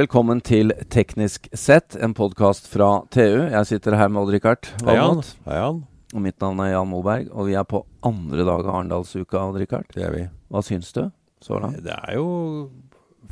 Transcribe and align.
Velkommen 0.00 0.38
til 0.40 0.70
Teknisk 0.88 1.50
sett, 1.52 1.92
en 2.00 2.14
podkast 2.16 2.70
fra 2.72 3.02
TU. 3.12 3.50
Jeg 3.52 3.66
sitter 3.68 3.98
her 3.98 4.08
med 4.08 4.22
Odd-Rikard. 4.22 4.70
Valmot. 4.86 5.26
Hei, 5.44 5.58
Jan. 5.58 5.82
Og 6.14 6.22
mitt 6.24 6.38
navn 6.40 6.62
er 6.64 6.70
Jan 6.70 6.88
Moberg. 6.88 7.26
Og 7.34 7.50
vi 7.50 7.56
er 7.58 7.66
på 7.68 7.82
andre 8.08 8.46
dag 8.48 8.62
av 8.64 8.78
Arendalsuka, 8.78 9.42
Odd-Rikard. 9.50 9.90
Det 9.92 10.06
er 10.06 10.14
vi. 10.14 10.22
Hva 10.48 10.62
syns 10.64 10.88
du 10.96 11.02
så 11.44 11.58
langt? 11.60 11.82
Det 11.84 11.92
er 11.92 12.16
jo 12.16 12.30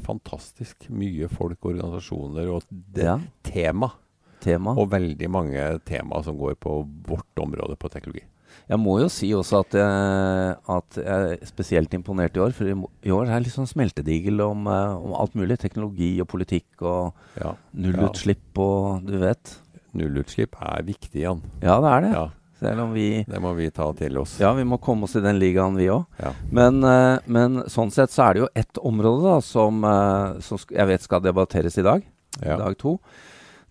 fantastisk 0.05 0.91
mye 0.93 1.31
folk, 1.33 1.57
organisasjoner 1.73 2.53
og 2.53 2.69
det 2.69 3.07
Ja, 3.07 3.17
tema. 3.49 3.95
tema. 4.45 4.77
Og 4.77 4.91
veldig 4.93 5.31
mange 5.33 5.71
tema 5.89 6.21
som 6.27 6.37
går 6.37 6.59
på 6.61 6.83
vårt 7.09 7.45
område 7.47 7.79
på 7.81 7.89
teknologi. 7.89 8.27
Jeg 8.69 8.79
må 8.83 8.99
jo 9.01 9.07
si 9.09 9.31
også 9.33 9.63
at 9.65 9.75
jeg, 9.79 10.57
at 10.69 10.99
jeg 11.01 11.29
er 11.39 11.47
spesielt 11.49 11.95
imponert 11.97 12.37
i 12.37 12.43
år. 12.45 12.53
For 12.53 12.69
i, 12.69 12.75
i 13.09 13.13
år 13.15 13.25
er 13.31 13.39
det 13.39 13.47
litt 13.49 13.55
sånn 13.57 13.71
smeltedigel 13.71 14.43
om, 14.45 14.67
eh, 14.69 14.97
om 14.99 15.15
alt 15.17 15.33
mulig. 15.39 15.57
Teknologi 15.63 16.11
og 16.21 16.29
politikk 16.29 16.85
og 16.85 17.15
Ja. 17.41 17.55
nullutslipp 17.73 18.59
og 18.61 19.07
du 19.09 19.17
vet. 19.23 19.55
Nullutslipp 19.97 20.59
er 20.61 20.83
viktig, 20.85 21.23
Jan. 21.25 21.41
Ja, 21.65 21.79
det 21.81 21.95
er 21.95 22.05
det. 22.05 22.13
Ja, 22.13 22.27
Selv 22.59 22.81
om 22.83 22.93
vi 22.93 23.23
det 23.25 23.41
må 23.41 23.55
vi 23.57 23.71
ta 23.71 23.87
til 23.95 24.19
oss. 24.19 24.37
Ja, 24.43 24.53
vi 24.53 24.65
må 24.67 24.81
komme 24.83 25.05
oss 25.07 25.15
i 25.17 25.21
den 25.23 25.39
ligaen, 25.39 25.77
vi 25.79 25.87
òg. 25.95 26.05
Ja. 26.21 26.33
Men, 26.51 26.83
eh, 26.85 27.21
men 27.27 27.63
sånn 27.71 27.91
sett 27.95 28.11
så 28.11 28.29
er 28.29 28.35
det 28.35 28.41
jo 28.43 28.49
ett 28.55 28.81
område 28.83 29.23
da 29.31 29.41
som, 29.41 29.83
eh, 29.85 30.41
som 30.45 30.59
jeg 30.69 30.87
vet 30.91 31.01
skal 31.07 31.21
debatteres 31.25 31.79
i 31.79 31.83
dag. 31.87 32.03
Ja. 32.43 32.57
Dag 32.59 32.77
to. 32.77 32.99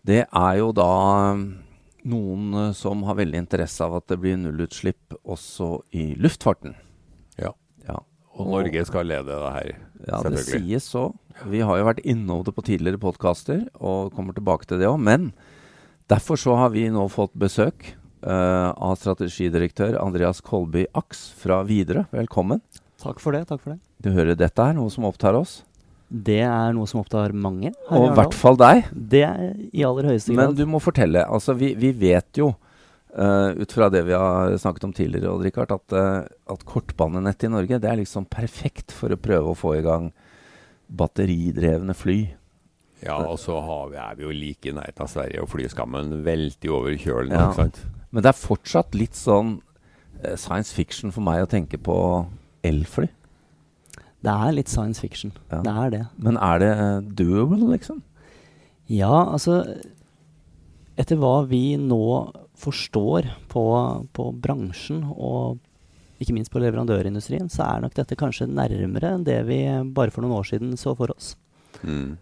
Det 0.08 0.26
er 0.34 0.58
jo 0.58 0.72
da 0.72 1.36
noen 2.10 2.54
eh, 2.56 2.72
som 2.78 3.04
har 3.08 3.20
veldig 3.20 3.42
interesse 3.44 3.84
av 3.86 3.98
at 4.00 4.08
det 4.12 4.20
blir 4.24 4.38
nullutslipp 4.42 5.18
også 5.24 5.82
i 5.96 6.10
luftfarten. 6.20 6.76
Ja. 7.40 7.54
Ja, 7.88 8.00
Og 8.38 8.50
Norge 8.56 8.86
skal 8.88 9.10
lede 9.10 9.30
det 9.32 9.54
her. 9.58 9.72
ja 10.08 10.24
det 10.26 10.44
sies 10.46 10.90
så. 10.94 11.10
Vi 11.46 11.62
har 11.62 11.78
jo 11.78 11.88
vært 11.88 12.04
innom 12.06 12.44
det 12.46 12.56
på 12.56 12.66
tidligere 12.66 13.02
podkaster 13.02 13.68
og 13.78 14.14
kommer 14.16 14.34
tilbake 14.38 14.66
til 14.70 14.82
det 14.82 14.90
òg. 14.90 15.00
Men 15.02 15.32
derfor 16.10 16.40
så 16.40 16.58
har 16.58 16.74
vi 16.74 16.88
nå 16.90 17.06
fått 17.14 17.36
besøk 17.38 17.92
uh, 18.26 18.74
av 18.74 18.96
strategidirektør 18.98 20.00
Andreas 20.02 20.42
Kolby 20.42 20.88
Aks 20.98 21.28
fra 21.38 21.62
Widerøe. 21.68 22.08
Velkommen. 22.14 22.64
Takk 22.98 23.22
for 23.22 23.38
det. 23.38 23.46
takk 23.50 23.62
for 23.62 23.76
det. 23.76 23.80
Du 24.02 24.10
hører 24.14 24.38
dette 24.38 24.62
er 24.62 24.74
noe 24.78 24.90
som 24.94 25.06
opptar 25.06 25.38
oss, 25.38 25.62
Det 26.08 26.40
er 26.40 26.76
noe 26.76 26.88
som 26.88 27.02
opptar 27.02 27.34
mange. 27.36 27.74
her 27.90 28.00
og 28.00 28.06
i 28.12 28.16
hvert 28.16 28.36
fall 28.36 28.56
deg. 28.60 28.86
Det 28.96 29.26
er 29.28 29.50
i 29.76 29.84
aller 29.84 30.08
høyeste 30.14 30.32
grad. 30.32 30.40
Men 30.40 30.56
du 30.56 30.64
må 30.70 30.80
fortelle. 30.80 31.26
Altså, 31.28 31.56
vi, 31.58 31.74
vi 31.76 31.92
vet 31.92 32.40
jo, 32.40 32.54
uh, 33.18 33.52
ut 33.58 33.76
fra 33.76 33.90
det 33.92 34.06
vi 34.08 34.16
har 34.16 34.56
snakket 34.62 34.88
om 34.88 34.96
tidligere, 34.96 35.34
Odd 35.34 35.44
Rikard, 35.44 35.74
at, 35.76 35.96
uh, 35.98 36.54
at 36.54 36.64
kortbanenettet 36.70 37.50
i 37.50 37.52
Norge 37.52 37.82
det 37.84 37.92
er 37.92 38.00
liksom 38.00 38.28
perfekt 38.32 38.96
for 38.96 39.12
å 39.12 39.20
prøve 39.20 39.52
å 39.52 39.58
få 39.58 39.76
i 39.78 39.84
gang 39.86 40.12
batteridrevne 40.88 41.96
fly. 41.98 42.20
Ja, 43.04 43.20
og 43.20 43.38
så 43.44 43.60
har 43.62 43.92
vi, 43.92 44.00
er 44.02 44.16
vi 44.18 44.26
jo 44.26 44.34
like 44.34 44.72
i 44.72 44.74
nærheten 44.74 45.06
av 45.06 45.12
Sverige, 45.12 45.44
og 45.44 45.52
flyskammen 45.52 46.22
velter 46.26 46.74
over 46.74 46.96
kjølen. 46.96 47.36
Ja. 47.36 47.50
ikke 47.50 47.66
sant? 47.66 47.84
Men 48.16 48.24
det 48.24 48.32
er 48.32 48.40
fortsatt 48.40 48.96
litt 48.98 49.20
sånn 49.20 49.58
uh, 50.24 50.36
science 50.40 50.72
fiction 50.74 51.12
for 51.12 51.26
meg 51.26 51.44
å 51.44 51.52
tenke 51.52 51.80
på 51.84 51.98
elfly. 52.66 53.12
Det 54.26 54.34
er 54.34 54.56
litt 54.56 54.72
science 54.72 55.02
fiction. 55.04 55.32
Ja. 55.52 55.62
Det 55.66 55.74
er 55.84 55.94
det. 55.94 56.04
Men 56.18 56.40
er 56.42 56.62
det 56.64 56.72
eh, 56.74 57.08
doable, 57.20 57.62
liksom? 57.76 58.02
Ja, 58.88 59.28
altså 59.28 59.62
Etter 60.98 61.20
hva 61.22 61.44
vi 61.46 61.76
nå 61.78 62.02
forstår 62.58 63.28
på, 63.52 63.64
på 64.18 64.24
bransjen, 64.42 65.04
og 65.14 65.60
ikke 66.18 66.34
minst 66.34 66.50
på 66.50 66.62
leverandørindustrien, 66.64 67.52
så 67.54 67.68
er 67.68 67.84
nok 67.84 67.94
dette 68.00 68.18
kanskje 68.18 68.48
nærmere 68.50 69.12
enn 69.14 69.28
det 69.28 69.38
vi 69.46 69.60
bare 69.94 70.10
for 70.10 70.26
noen 70.26 70.40
år 70.40 70.48
siden 70.50 70.74
så 70.82 70.96
for 70.98 71.14
oss. 71.14 71.36
Mm. 71.84 72.16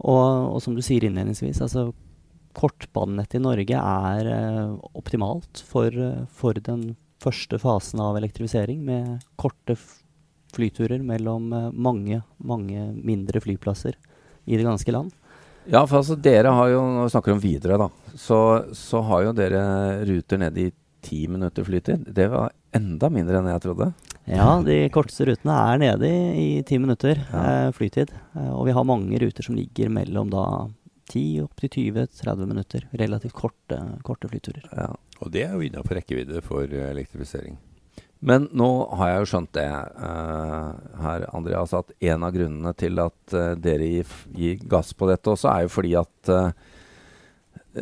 Og, 0.00 0.24
og 0.54 0.62
som 0.64 0.72
du 0.72 0.80
sier 0.80 1.04
innledningsvis, 1.04 1.60
altså 1.60 1.90
kortbanenettet 2.56 3.36
i 3.38 3.44
Norge 3.44 3.82
er 3.82 4.30
eh, 4.32 4.72
optimalt 4.96 5.62
for, 5.68 5.92
eh, 5.92 6.24
for 6.32 6.56
den 6.56 6.94
første 7.22 7.60
fasen 7.62 8.00
av 8.02 8.16
elektrifisering, 8.18 8.80
med 8.88 9.26
korte 9.40 9.76
flyturer 10.54 11.02
mellom 11.06 11.52
eh, 11.56 11.70
mange, 11.72 12.22
mange 12.42 12.86
mindre 12.98 13.40
flyplasser 13.44 13.96
i 14.46 14.56
det 14.58 14.64
ganske 14.66 14.92
land. 14.94 15.12
Ja, 15.70 15.84
for 15.86 16.00
altså 16.00 16.16
dere 16.18 16.50
har 16.50 16.70
jo, 16.72 16.80
når 16.82 17.04
vi 17.06 17.12
snakker 17.14 17.32
om 17.36 17.42
videre 17.42 17.76
da, 17.78 17.86
så, 18.18 18.38
så 18.74 19.02
har 19.06 19.28
jo 19.28 19.34
dere 19.38 19.60
ruter 20.08 20.40
ned 20.42 20.56
i 20.58 20.70
ti 21.02 21.24
minutter 21.30 21.64
flytid. 21.66 22.08
Det 22.14 22.28
var 22.30 22.50
enda 22.74 23.08
mindre 23.10 23.38
enn 23.40 23.48
jeg 23.52 23.62
trodde. 23.64 23.92
Ja, 24.30 24.48
de 24.62 24.76
korteste 24.94 25.26
rutene 25.26 25.54
er 25.72 25.80
nede 25.82 26.06
i, 26.10 26.42
i 26.58 26.62
ti 26.66 26.78
minutter 26.82 27.18
Ja. 27.32 27.42
eh, 27.66 27.70
flytid. 27.74 28.10
Eh, 28.38 28.50
og 28.54 28.66
vi 28.68 28.74
har 28.76 28.86
mange 28.86 29.18
ruter 29.22 29.42
som 29.46 29.56
ligger 29.58 29.90
mellom 29.90 30.30
da 30.30 30.44
10 31.10 31.42
opp 31.42 31.58
til 31.62 31.72
20-30 31.94 32.46
minutter. 32.46 32.86
Relativt 32.98 33.34
korte, 33.34 33.78
korte 34.06 34.30
flyturer. 34.30 34.66
Ja. 34.78 34.90
Og 35.22 35.30
det 35.34 35.42
er 35.46 35.54
jo 35.54 35.62
innafor 35.66 35.98
rekkevidde 35.98 36.42
for 36.46 36.66
eh, 36.66 36.90
elektrifisering. 36.90 37.58
Men 38.22 38.46
nå 38.54 38.68
har 39.00 39.08
jeg 39.10 39.22
jo 39.22 39.28
skjønt 39.32 39.54
det 39.56 39.66
uh, 39.66 40.68
her, 41.02 41.24
Andreas, 41.34 41.72
at 41.74 41.90
en 42.06 42.26
av 42.28 42.34
grunnene 42.34 42.72
til 42.78 43.00
at 43.02 43.34
uh, 43.34 43.54
dere 43.58 43.88
gir, 43.88 44.12
gir 44.30 44.60
gass 44.70 44.92
på 44.94 45.08
dette 45.10 45.32
også, 45.32 45.50
er 45.50 45.64
jo 45.66 45.72
fordi 45.74 45.96
at 45.98 46.30
eh, 46.30 46.52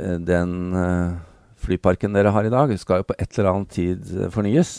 eh, 0.00 0.16
den 0.24 0.54
eh, 0.80 1.18
flyparken 1.60 2.16
dere 2.16 2.32
har 2.32 2.48
i 2.48 2.52
dag, 2.52 2.72
skal 2.80 3.02
jo 3.02 3.10
på 3.10 3.18
et 3.20 3.36
eller 3.36 3.52
annet 3.52 3.76
tid 3.76 4.14
eh, 4.16 4.32
fornyes. 4.32 4.72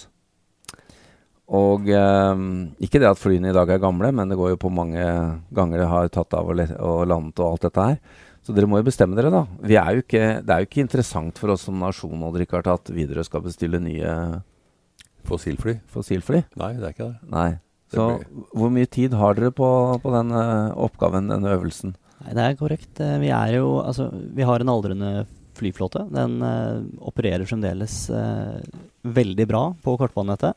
Og 1.52 1.90
eh, 1.94 2.44
ikke 2.82 3.04
det 3.04 3.12
at 3.12 3.22
flyene 3.22 3.54
i 3.54 3.56
dag 3.56 3.70
er 3.70 3.86
gamle, 3.86 4.10
men 4.18 4.34
det 4.34 4.42
går 4.42 4.56
jo 4.56 4.62
på 4.66 4.74
mange 4.74 5.06
ganger 5.54 5.84
det 5.84 5.94
har 5.94 6.14
tatt 6.16 6.42
av 6.42 6.50
og, 6.50 6.62
landet 7.06 7.38
og 7.38 7.52
alt 7.52 7.70
dette 7.70 7.90
her. 7.92 8.22
Så 8.42 8.58
dere 8.58 8.66
må 8.66 8.80
jo 8.80 8.88
bestemme 8.88 9.14
dere, 9.14 9.30
da. 9.30 9.46
Er 9.70 10.02
ikke, 10.02 10.40
det 10.42 10.50
er 10.50 10.64
jo 10.64 10.72
ikke 10.72 10.86
interessant 10.88 11.38
for 11.38 11.54
oss 11.54 11.68
som 11.68 11.78
nasjon 11.78 12.24
Odd 12.26 12.40
Rikard, 12.42 12.66
at 12.72 12.90
Widerøe 12.90 13.28
skal 13.28 13.46
bestille 13.46 13.78
nye 13.78 14.42
Fossilfly? 15.28 15.80
fossilfly. 15.92 16.44
Nei, 16.60 16.74
det 16.78 16.84
er 16.90 16.94
ikke 16.96 17.10
det. 17.12 17.30
Nei. 17.32 17.50
Det 17.92 17.98
Så 17.98 18.06
blir- 18.18 18.46
hvor 18.56 18.72
mye 18.72 18.90
tid 18.90 19.14
har 19.14 19.34
dere 19.36 19.52
på, 19.52 19.68
på 20.02 20.12
den 20.16 20.32
eh, 20.32 20.72
oppgaven, 20.76 21.28
denne 21.28 21.52
øvelsen? 21.58 21.96
Nei, 22.24 22.34
det 22.38 22.44
er 22.46 22.56
korrekt. 22.60 23.00
Eh, 23.00 23.18
Vi 23.20 23.30
er 23.30 23.56
jo 23.58 23.82
Altså, 23.82 24.10
vi 24.12 24.44
har 24.44 24.60
en 24.62 24.70
aldrende 24.70 25.26
flyflåte. 25.58 26.06
Den 26.10 26.42
uh, 26.42 26.82
opererer 27.06 27.46
fremdeles 27.46 28.10
uh, 28.10 28.62
veldig 29.04 29.46
bra 29.48 29.64
på 29.84 29.98
kortbanenettet. 30.00 30.56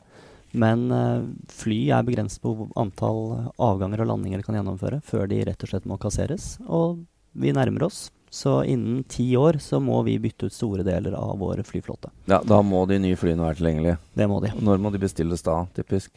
Men 0.55 0.85
uh, 0.89 1.21
fly 1.51 1.89
er 1.91 2.05
begrenset 2.07 2.41
på 2.41 2.69
antall 2.79 3.51
avganger 3.59 4.01
og 4.05 4.07
landinger 4.13 4.39
de 4.39 4.43
kan 4.47 4.55
gjennomføre 4.55 5.01
før 5.03 5.27
de 5.27 5.43
rett 5.45 5.61
og 5.61 5.69
slett 5.69 5.85
må 5.85 5.99
kasseres. 5.99 6.55
Og 6.65 7.03
vi 7.35 7.51
nærmer 7.51 7.89
oss. 7.89 8.07
Så 8.35 8.57
innen 8.67 9.03
ti 9.07 9.29
år 9.39 9.61
så 9.63 9.79
må 9.79 10.01
vi 10.03 10.17
bytte 10.19 10.49
ut 10.49 10.53
store 10.53 10.83
deler 10.83 11.13
av 11.15 11.37
vår 11.39 11.61
flyflåte. 11.63 12.09
Ja, 12.27 12.41
Da 12.43 12.57
må 12.67 12.81
de 12.89 12.97
nye 12.99 13.15
flyene 13.15 13.45
være 13.45 13.61
tilgjengelige. 13.61 13.99
Det 14.11 14.27
må 14.27 14.41
de. 14.43 14.51
Når 14.59 14.81
må 14.83 14.91
de 14.91 14.99
bestilles 14.99 15.45
da, 15.45 15.61
typisk? 15.77 16.11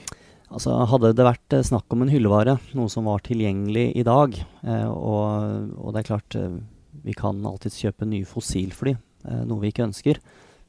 Altså, 0.48 0.72
hadde 0.90 1.12
det 1.14 1.26
vært 1.26 1.54
eh, 1.54 1.62
snakk 1.68 1.86
om 1.94 2.02
en 2.02 2.10
hyllevare, 2.10 2.56
noe 2.74 2.90
som 2.90 3.06
var 3.06 3.22
tilgjengelig 3.22 3.92
i 4.00 4.04
dag, 4.08 4.34
eh, 4.64 4.88
og, 4.88 5.70
og 5.76 5.94
det 5.94 6.00
er 6.00 6.08
klart 6.08 6.38
eh, 6.40 6.58
vi 7.04 7.14
kan 7.14 7.38
alltids 7.46 7.78
kjøpe 7.84 8.08
nye 8.08 8.26
fossilfly, 8.26 8.96
eh, 9.28 9.42
noe 9.46 9.62
vi 9.62 9.70
ikke 9.70 9.86
ønsker, 9.86 10.18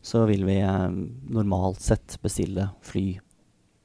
så 0.05 0.27
vil 0.29 0.45
vi 0.47 0.59
normalt 1.33 1.81
sett 1.83 2.19
bestille 2.21 2.69
fly 2.85 3.07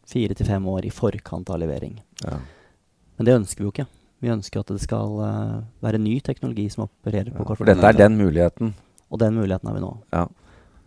fire 0.07 0.37
til 0.37 0.47
fem 0.47 0.69
år 0.69 0.85
i 0.85 0.93
forkant 0.93 1.49
av 1.51 1.63
levering. 1.63 1.97
Ja. 2.27 2.37
Men 3.17 3.27
det 3.31 3.39
ønsker 3.41 3.63
vi 3.65 3.71
jo 3.71 3.73
ikke. 3.73 3.89
Vi 4.25 4.33
ønsker 4.33 4.63
at 4.63 4.73
det 4.73 4.81
skal 4.83 5.19
eh, 5.27 5.59
være 5.85 6.01
ny 6.01 6.17
teknologi 6.25 6.65
som 6.73 6.87
opererer 6.87 7.29
på 7.35 7.43
Ja, 7.43 7.49
kort 7.51 7.61
for 7.61 7.69
dette 7.69 7.91
er 7.91 7.99
den 7.99 8.17
muligheten. 8.17 8.73
Og 9.13 9.21
den 9.21 9.37
muligheten 9.37 9.69
har 9.69 9.77
vi 9.77 9.85
nå. 9.85 9.93
Ja. 10.15 10.25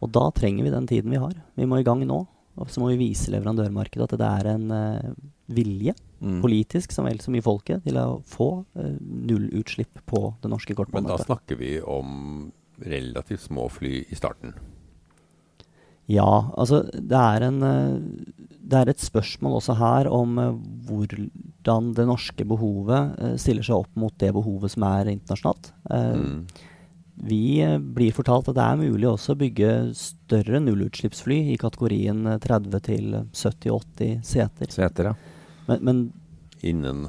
Og 0.01 0.11
da 0.13 0.25
trenger 0.35 0.65
vi 0.65 0.73
den 0.73 0.89
tiden 0.89 1.13
vi 1.13 1.21
har. 1.21 1.37
Vi 1.57 1.69
må 1.69 1.79
i 1.79 1.85
gang 1.85 2.01
nå. 2.07 2.23
Og 2.57 2.71
så 2.73 2.81
må 2.81 2.89
vi 2.89 3.03
vise 3.05 3.29
leverandørmarkedet 3.29 4.07
at 4.07 4.17
det 4.17 4.27
er 4.27 4.47
en 4.55 4.71
uh, 4.73 5.11
vilje 5.53 5.93
Mm. 6.17 6.39
politisk 6.41 6.91
som 6.91 7.05
vel 7.05 7.19
så 7.21 7.29
mye 7.29 7.45
folket 7.45 7.83
til 7.85 7.97
å 8.01 8.19
få 8.25 8.47
uh, 8.73 8.93
nullutslipp 8.97 9.99
på 10.09 10.21
det 10.41 10.49
norske 10.49 10.73
Men 10.89 11.05
da 11.05 11.17
snakker 11.21 11.59
vi 11.59 11.75
om 11.81 12.51
relativt 12.81 13.43
små 13.45 13.67
fly 13.69 14.05
i 14.09 14.17
starten. 14.17 14.55
Ja, 16.07 16.51
altså 16.55 16.85
det 16.87 17.19
er, 17.19 17.43
en, 17.49 17.59
eh, 17.67 18.51
det 18.63 18.79
er 18.79 18.91
et 18.91 19.03
spørsmål 19.03 19.57
også 19.59 19.75
her 19.79 20.07
om 20.11 20.39
eh, 20.39 20.55
hvordan 20.87 21.91
det 21.97 22.07
norske 22.07 22.47
behovet 22.47 23.19
eh, 23.19 23.35
stiller 23.41 23.67
seg 23.67 23.83
opp 23.83 23.99
mot 23.99 24.15
det 24.23 24.31
behovet 24.35 24.71
som 24.71 24.87
er 24.87 25.11
internasjonalt. 25.11 25.71
Mm. 25.91 26.47
Vi 27.27 27.65
blir 27.97 28.13
fortalt 28.13 28.47
at 28.51 28.55
det 28.55 28.63
er 28.63 28.79
mulig 28.79 29.09
også 29.09 29.33
å 29.33 29.39
bygge 29.41 29.71
større 29.97 30.61
nullutslippsfly 30.63 31.39
i 31.53 31.59
kategorien 31.59 32.23
eh, 32.29 32.41
30 32.43 32.83
til 32.87 33.21
70-80 33.35 34.19
seter. 34.31 34.73
Seter, 34.79 35.11
ja. 35.11 35.15
Men, 35.67 35.83
men 35.83 36.03
Innen 36.65 37.05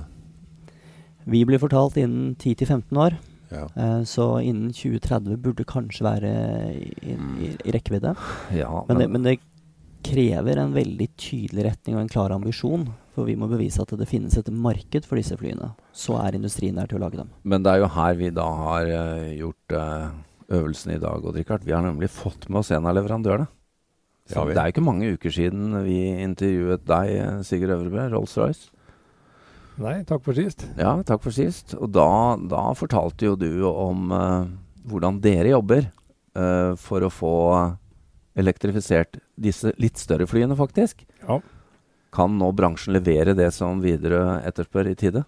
vi 1.29 1.43
blir 1.45 1.61
fortalt 1.61 1.99
innen 2.01 2.33
10-15 2.41 2.97
år. 2.97 3.19
Ja. 3.53 3.67
Eh, 3.75 4.03
så 4.09 4.27
innen 4.45 4.73
2030 4.77 5.39
burde 5.43 5.67
kanskje 5.69 6.07
være 6.07 6.33
i, 6.77 7.15
i, 7.15 7.53
i, 7.65 7.73
rekkevidde. 7.75 8.15
ja 8.61 8.85
Men 8.89 9.01
det, 9.01 9.09
men 9.13 9.27
det 9.27 9.39
krever 10.05 10.61
en 10.63 10.75
veldig 10.77 11.09
tydelig 11.19 11.65
retning 11.67 11.97
og 11.97 12.05
en 12.05 12.13
klar 12.13 12.31
ambisjon 12.31 12.85
For 13.17 13.27
vi 13.27 13.35
må 13.39 13.49
bevise 13.51 13.83
at 13.83 13.93
det 13.99 14.07
finnes 14.09 14.37
et 14.39 14.51
marked 14.55 15.09
for 15.09 15.19
disse 15.19 15.37
flyene. 15.37 15.73
Så 15.93 16.17
er 16.23 16.39
industrien 16.39 16.79
der 16.79 16.87
til 16.87 17.01
å 17.01 17.07
lage 17.07 17.19
dem. 17.19 17.33
Men 17.43 17.65
det 17.67 17.75
er 17.75 17.83
jo 17.83 17.93
her 17.97 18.19
vi 18.21 18.31
da 18.31 18.47
har 18.61 18.91
uh, 18.93 19.29
gjort 19.35 19.75
uh, 19.75 20.13
øvelsen 20.55 20.95
i 20.95 21.01
dag. 21.03 21.25
Odd 21.27 21.41
Rikard. 21.41 21.67
vi 21.67 21.75
har 21.75 21.83
nemlig 21.83 22.13
fått 22.15 22.47
med 22.49 22.61
oss 22.63 22.71
en 22.71 22.87
av 22.87 22.95
leverandørene. 22.95 23.49
Så 24.29 24.45
det 24.45 24.61
er 24.61 24.71
ikke 24.71 24.85
mange 24.85 25.09
uker 25.17 25.33
siden 25.33 25.73
vi 25.87 25.99
intervjuet 26.21 26.83
deg, 26.87 27.43
Sigurd 27.49 27.73
Øvrebø, 27.79 28.11
Rolls-Royce. 28.13 28.69
Nei, 29.79 30.01
takk 30.09 30.25
for 30.27 30.39
sist. 30.39 30.65
Ja, 30.79 30.97
takk 31.07 31.23
for 31.25 31.35
sist. 31.35 31.77
Og 31.79 31.93
da, 31.95 32.09
da 32.51 32.65
fortalte 32.79 33.29
jo 33.29 33.37
du 33.39 33.51
om 33.71 34.11
uh, 34.15 34.49
hvordan 34.89 35.23
dere 35.25 35.55
jobber 35.55 35.93
for 36.79 37.03
å 37.03 37.09
få 37.11 37.37
elektrifisert 38.39 39.17
disse 39.35 39.73
litt 39.83 39.99
større 39.99 40.29
flyene, 40.31 40.55
faktisk. 40.55 41.03
Ja. 41.25 41.41
Kan 42.15 42.37
nå 42.39 42.53
bransjen 42.55 42.95
levere 42.95 43.35
det 43.35 43.49
som 43.57 43.83
Widerøe 43.83 44.39
etterspør 44.47 44.93
i 44.93 44.95
tide? 45.01 45.25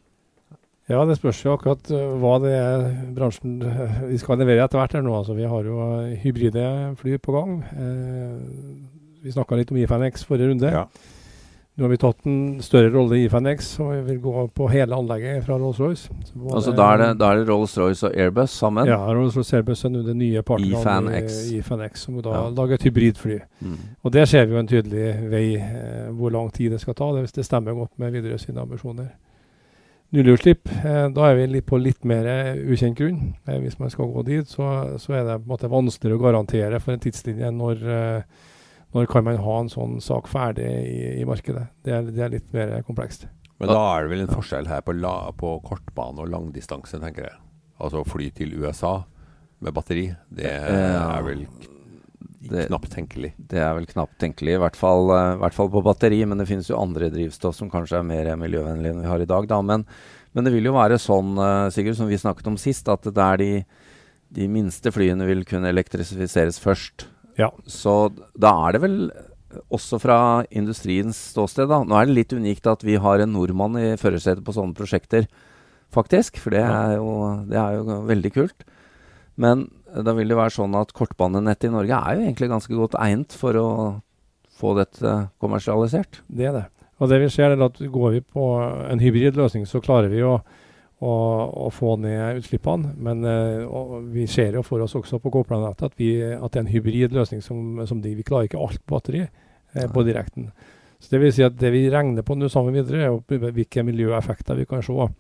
Ja, 0.91 1.05
det 1.07 1.21
spørs 1.21 1.39
jo 1.45 1.53
akkurat 1.55 1.87
uh, 1.95 2.17
hva 2.19 2.35
det 2.43 2.51
er 2.57 2.85
bransjen 3.15 3.61
uh, 3.63 4.01
vi 4.09 4.19
skal 4.19 4.41
levere 4.41 4.65
etter 4.65 4.81
hvert. 4.81 4.97
her 4.97 5.05
nå. 5.07 5.13
Altså, 5.15 5.37
vi 5.39 5.47
har 5.47 5.67
jo 5.67 5.77
uh, 5.79 6.15
hybride 6.25 6.65
fly 6.99 7.19
på 7.23 7.35
gang. 7.37 7.61
vi 9.21 9.35
snakka 9.35 9.59
litt 9.59 9.71
om 9.71 9.79
IFNX 9.79 10.27
forrige 10.27 10.51
runde. 10.51 10.73
Ja. 10.75 10.87
Nå 11.79 11.87
har 11.87 11.93
vi 11.95 11.97
tatt 12.03 12.27
en 12.29 12.41
større 12.61 12.91
rolle 12.93 13.21
i 13.23 13.29
Fanex, 13.31 13.69
og 13.81 13.93
vi 13.93 14.01
vil 14.11 14.19
gå 14.25 14.43
på 14.59 14.67
hele 14.73 14.97
anlegget 14.97 15.47
fra 15.47 15.57
Rolls-Royce. 15.57 16.11
Altså 16.51 16.75
da 16.77 16.89
er 16.93 17.01
det, 17.01 17.09
det 17.23 17.47
Rolls-Royce 17.49 18.11
og 18.11 18.19
Airbus 18.21 18.57
sammen? 18.59 18.91
Ja, 18.91 18.99
Rolls-Royce 19.07 19.57
Airbus 19.57 19.87
er 19.87 19.95
nå 19.95 20.03
det 20.05 20.17
nye 20.19 20.43
partneret 20.45 21.31
i 21.55 21.63
Fanex, 21.65 22.05
som 22.05 22.19
da 22.21 22.35
ja. 22.35 22.43
lager 22.59 22.77
et 22.77 22.85
hybridfly. 22.89 23.39
Mm. 23.63 23.79
Og 24.03 24.13
der 24.13 24.29
ser 24.29 24.45
vi 24.51 24.59
jo 24.59 24.61
en 24.61 24.69
tydelig 24.69 25.15
vei 25.33 25.47
eh, 25.57 26.11
hvor 26.19 26.35
lang 26.35 26.51
tid 26.53 26.75
det 26.75 26.83
skal 26.83 26.99
ta. 26.99 27.13
Det, 27.17 27.31
det 27.39 27.47
stemmer 27.47 27.79
godt 27.79 27.95
med 28.03 28.13
Widerøe 28.19 28.43
sine 28.43 28.67
ambisjoner. 28.67 29.09
Nullutslipp, 30.11 30.69
eh, 30.83 31.05
da 31.15 31.27
er 31.29 31.37
vi 31.39 31.49
litt 31.53 31.69
på 31.71 31.79
litt 31.79 32.05
mer 32.05 32.27
ukjent 32.67 32.99
grunn. 32.99 33.35
Eh, 33.47 33.61
hvis 33.63 33.79
man 33.79 33.93
skal 33.95 34.11
gå 34.11 34.25
dit, 34.27 34.49
så, 34.49 34.99
så, 34.99 35.15
er 35.15 35.23
det 35.23 35.37
på 35.39 35.47
en 35.47 35.53
måte 35.53 35.71
vanskeligere 35.71 36.19
å 36.19 36.25
garantere 36.25 36.81
for 36.83 36.97
en 36.97 37.05
tidslinje 37.05 37.53
når 37.55 37.85
eh, 37.95 38.49
når 38.97 39.11
kan 39.11 39.27
man 39.27 39.39
ha 39.39 39.59
en 39.63 39.71
sånn 39.71 40.01
sak 40.03 40.29
ferdig 40.31 40.67
i, 40.67 41.21
i 41.21 41.27
markedet? 41.29 41.69
Det 41.87 41.95
er, 41.95 42.09
det 42.11 42.25
er, 42.25 42.33
litt 42.35 42.55
mer 42.57 42.75
komplekst. 42.87 43.29
Men 43.61 43.71
da 43.71 43.81
er 43.95 44.07
det 44.07 44.15
vel 44.15 44.25
en 44.25 44.33
forskjell 44.33 44.71
her 44.71 44.83
på, 44.83 44.95
la, 44.97 45.15
på 45.37 45.59
kortbane 45.67 46.25
og 46.25 46.31
langdistanse, 46.33 46.99
tenker 47.03 47.29
jeg. 47.29 47.37
Altså 47.81 48.03
fly 48.09 48.31
til 48.37 48.57
USA 48.61 49.03
med 49.61 49.77
batteri, 49.77 50.09
det 50.33 50.49
er 50.49 51.21
vel 51.25 51.45
knapt 52.49 52.89
tenkelig. 52.93 53.35
Det 53.37 53.61
er 53.61 53.75
vel 53.77 53.87
knapt 53.89 54.17
tenkelig, 54.21 54.57
i 54.57 54.63
hvert 54.63 54.79
fall, 54.79 55.13
uh, 55.13 55.37
hvert 55.43 55.57
fall 55.57 55.71
på 55.73 55.83
batteri. 55.85 56.23
Men 56.29 56.41
det 56.41 56.49
finnes 56.49 56.71
jo 56.71 56.81
andre 56.81 57.11
drivstoff 57.13 57.59
som 57.59 57.71
kanskje 57.73 58.01
er 58.01 58.09
mer 58.09 58.33
miljøvennlige 58.41 58.97
enn 58.97 59.05
vi 59.05 59.13
har 59.13 59.23
i 59.23 59.29
dag. 59.29 59.49
Da. 59.51 59.61
Men, 59.63 59.85
men 60.33 60.47
det 60.47 60.55
vil 60.55 60.71
jo 60.71 60.77
være 60.77 60.99
sånn, 61.01 61.37
uh, 61.39 61.69
Sigurd, 61.75 61.99
som 62.01 62.11
vi 62.11 62.21
snakket 62.21 62.49
om 62.51 62.59
sist, 62.61 62.89
at 62.93 63.07
det 63.07 63.27
er 63.27 63.41
de, 63.43 63.53
de 64.41 64.51
minste 64.51 64.93
flyene 64.95 65.29
vil 65.29 65.45
kunne 65.49 65.71
elektrifiseres 65.73 66.61
først. 66.63 67.11
Ja. 67.41 67.51
Så 67.65 68.13
da 68.39 68.53
er 68.67 68.77
det 68.77 68.83
vel 68.85 68.97
også 69.73 69.99
fra 70.03 70.19
industriens 70.55 71.19
ståsted, 71.33 71.71
da. 71.71 71.81
Nå 71.83 71.97
er 71.99 72.09
det 72.09 72.17
litt 72.19 72.35
unikt 72.37 72.69
at 72.71 72.85
vi 72.87 72.99
har 73.03 73.23
en 73.23 73.33
nordmann 73.35 73.79
i 73.81 73.95
førersetet 74.01 74.45
på 74.47 74.55
sånne 74.55 74.77
prosjekter, 74.79 75.27
faktisk. 75.95 76.39
For 76.43 76.55
det 76.55 76.63
er, 76.63 76.99
jo, 77.01 77.15
det 77.51 77.59
er 77.59 77.81
jo 77.81 78.01
veldig 78.11 78.35
kult. 78.37 78.67
Men 79.41 79.67
da 79.91 80.15
vil 80.15 80.31
det 80.31 80.39
være 80.39 80.55
sånn 80.55 80.77
at 80.79 80.93
kortbanenettet 80.95 81.71
i 81.71 81.75
Norge 81.75 81.99
er 81.99 82.19
jo 82.19 82.27
egentlig 82.29 82.51
ganske 82.53 82.77
godt 82.77 82.99
egnet 83.01 83.35
for 83.35 83.59
å 83.59 83.69
få 84.61 84.75
dette 84.79 85.17
kommersialisert. 85.43 86.21
Det 86.29 86.51
er 86.51 86.59
det. 86.59 86.67
Og 87.01 87.09
det 87.09 87.23
vi 87.23 87.31
ser 87.33 87.55
er 87.55 87.63
at 87.65 87.79
går 87.81 88.19
vi 88.19 88.21
på 88.21 88.47
en 88.61 89.01
hybridløsning, 89.01 89.65
så 89.67 89.81
klarer 89.83 90.13
vi 90.13 90.21
å 90.27 90.37
og, 91.01 91.71
få 91.73 91.95
ned 92.01 92.43
utslippene. 92.43 92.93
Men 93.01 93.25
uh, 93.25 94.01
vi 94.13 94.27
ser 94.29 94.59
jo 94.59 94.65
for 94.67 94.85
oss 94.85 94.97
også 94.99 95.21
på 95.23 95.33
K-planettet 95.33 95.89
at, 95.89 95.95
at, 95.97 96.53
det 96.53 96.61
er 96.61 96.67
en 96.67 96.75
hybrid 96.75 97.17
løsning 97.17 97.41
som, 97.45 97.81
som 97.89 98.03
de, 98.05 98.15
vi 98.19 98.27
klarer 98.27 98.51
ikke 98.51 98.61
alt 98.61 98.83
på 98.85 98.99
batteri 98.99 99.25
uh, 99.25 99.89
på 99.93 100.05
direkten. 100.05 100.51
Så 101.01 101.15
Det 101.15 101.23
vil 101.23 101.33
si 101.33 101.47
at 101.47 101.57
det 101.57 101.73
vi 101.73 101.89
regner 101.93 102.27
på 102.27 102.37
nå 102.37 102.51
sammen 102.53 102.77
videre, 102.77 103.09
er 103.09 103.51
hvilke 103.57 103.85
miljøeffekter 103.87 104.61
vi 104.61 104.69
kan 104.69 104.85
se 104.85 104.93
uh, 104.93 105.11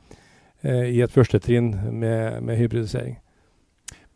i 0.69 1.01
et 1.01 1.17
første 1.17 1.41
trinn 1.41 1.73
med, 1.73 2.43
med, 2.45 2.61
hybridisering. 2.61 3.17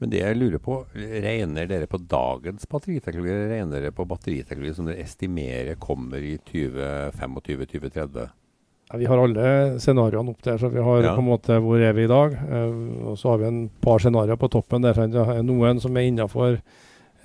Men 0.03 0.11
det 0.11 0.21
jeg 0.21 0.37
lurer 0.37 0.61
på, 0.61 0.83
regner 0.93 1.69
dere 1.71 1.89
på 1.89 2.03
dagens 2.11 2.67
batteriteknologi, 2.69 3.31
eller 3.33 3.53
regner 3.55 3.79
dere 3.79 3.95
på 3.95 4.05
batteriteknologi 4.11 4.77
som 4.77 4.91
dere 4.91 5.05
estimerer 5.07 5.79
kommer 5.81 6.21
i 6.21 6.35
2025-2030? 6.51 8.27
Ja, 8.91 8.99
vi 9.01 9.07
har 9.09 9.19
alle 9.19 9.45
scenarioene 9.81 10.35
opp 10.35 10.43
der. 10.45 10.59
så 10.61 10.69
vi 10.69 10.83
har 10.83 11.03
ja. 11.03 11.15
på 11.17 11.23
en 11.23 11.29
måte 11.31 11.57
Hvor 11.65 11.81
er 11.81 11.95
vi 11.97 12.05
i 12.05 12.11
dag? 12.11 12.35
Uh, 12.37 13.13
og 13.13 13.19
så 13.19 13.33
har 13.33 13.41
vi 13.41 13.49
en 13.49 13.63
par 13.81 14.03
scenarioer 14.03 14.41
på 14.41 14.51
toppen. 14.53 14.83
der 14.83 14.93
det 14.95 15.21
er 15.21 15.43
Noen 15.43 15.81
som 15.81 15.97
er 15.97 16.09
innenfor 16.09 16.61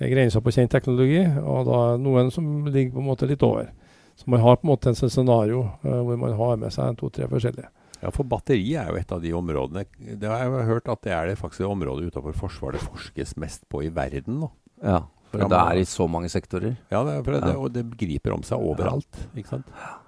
grensa 0.00 0.40
på 0.40 0.52
kjent 0.56 0.72
teknologi, 0.72 1.20
og 1.44 1.66
da 1.68 1.78
er 1.90 1.98
noen 2.00 2.30
som 2.32 2.64
ligger 2.64 2.94
på 2.94 3.02
en 3.02 3.10
måte 3.10 3.28
litt 3.28 3.42
over. 3.44 3.68
Så 4.16 4.30
man 4.32 4.40
har 4.40 4.56
på 4.56 4.64
en 4.64 4.72
måte 4.72 4.88
en 4.88 4.96
scenario 4.96 5.66
uh, 5.84 6.00
hvor 6.00 6.16
man 6.16 6.32
har 6.38 6.56
med 6.56 6.72
seg 6.72 6.96
to-tre 6.96 7.28
forskjellige. 7.28 7.68
Ja, 8.00 8.08
for 8.08 8.24
batteri 8.24 8.72
er 8.80 8.88
jo 8.88 8.96
et 8.96 9.10
av 9.12 9.20
de 9.20 9.28
områdene 9.36 9.82
Det 10.16 10.24
har 10.24 10.38
jeg 10.40 10.48
jo 10.48 10.60
hørt 10.70 10.86
at 10.88 11.02
det 11.04 11.12
er 11.12 11.26
det 11.28 11.34
faktisk 11.36 11.60
det 11.60 11.68
området 11.68 12.06
utenfor 12.08 12.32
Forsvaret 12.32 12.80
det 12.80 12.86
forskes 12.86 13.34
mest 13.36 13.66
på 13.68 13.82
i 13.84 13.90
verden 13.92 14.40
nå. 14.40 14.48
Ja, 14.80 15.02
for 15.28 15.44
det 15.44 15.58
er 15.60 15.80
i 15.82 15.84
så 15.84 16.06
mange 16.08 16.30
sektorer. 16.32 16.78
Ja, 16.88 17.04
det, 17.04 17.18
det, 17.28 17.52
og 17.52 17.68
det 17.74 17.84
griper 18.00 18.32
om 18.38 18.46
seg 18.46 18.62
overalt. 18.64 19.26
ikke 19.36 19.58
sant? 19.58 19.68
Ja. 19.76 19.98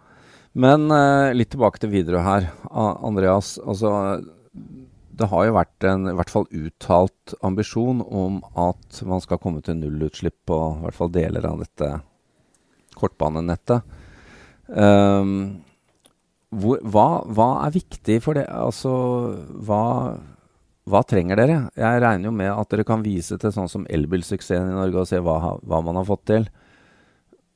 Men 0.52 0.90
uh, 0.92 1.32
litt 1.32 1.52
tilbake 1.54 1.80
til 1.80 1.92
Widerøe 1.94 2.22
her. 2.26 2.48
Andreas, 2.70 3.56
altså 3.62 4.20
det 5.12 5.28
har 5.28 5.46
jo 5.46 5.56
vært 5.56 5.86
en 5.88 6.08
i 6.10 6.14
hvert 6.16 6.32
fall 6.32 6.46
uttalt 6.48 7.34
ambisjon 7.44 8.00
om 8.02 8.40
at 8.58 9.02
man 9.08 9.20
skal 9.22 9.40
komme 9.42 9.60
til 9.64 9.76
nullutslipp 9.78 10.38
på 10.48 10.58
i 10.58 10.80
hvert 10.86 10.96
fall 10.96 11.12
deler 11.12 11.46
av 11.48 11.60
dette 11.62 11.90
kortbanenettet. 12.98 13.84
Um, 14.68 15.62
hvor, 16.52 16.80
hva, 16.84 17.06
hva, 17.32 17.48
er 17.66 17.76
viktig 17.76 18.18
for 18.24 18.36
det? 18.36 18.46
Altså, 18.48 18.92
hva, 19.64 19.84
hva, 20.88 21.02
trenger 21.08 21.40
dere? 21.40 21.58
Jeg 21.76 22.02
regner 22.04 22.28
jo 22.28 22.34
med 22.36 22.52
at 22.52 22.72
dere 22.72 22.88
kan 22.88 23.04
vise 23.04 23.38
til 23.40 23.54
sånn 23.54 23.70
som 23.72 23.86
elbilsuksessen 23.92 24.72
i 24.72 24.76
Norge 24.76 25.04
og 25.04 25.08
se 25.08 25.20
hva, 25.24 25.38
hva 25.60 25.80
man 25.84 26.00
har 26.00 26.08
fått 26.08 26.26
til. 26.32 26.48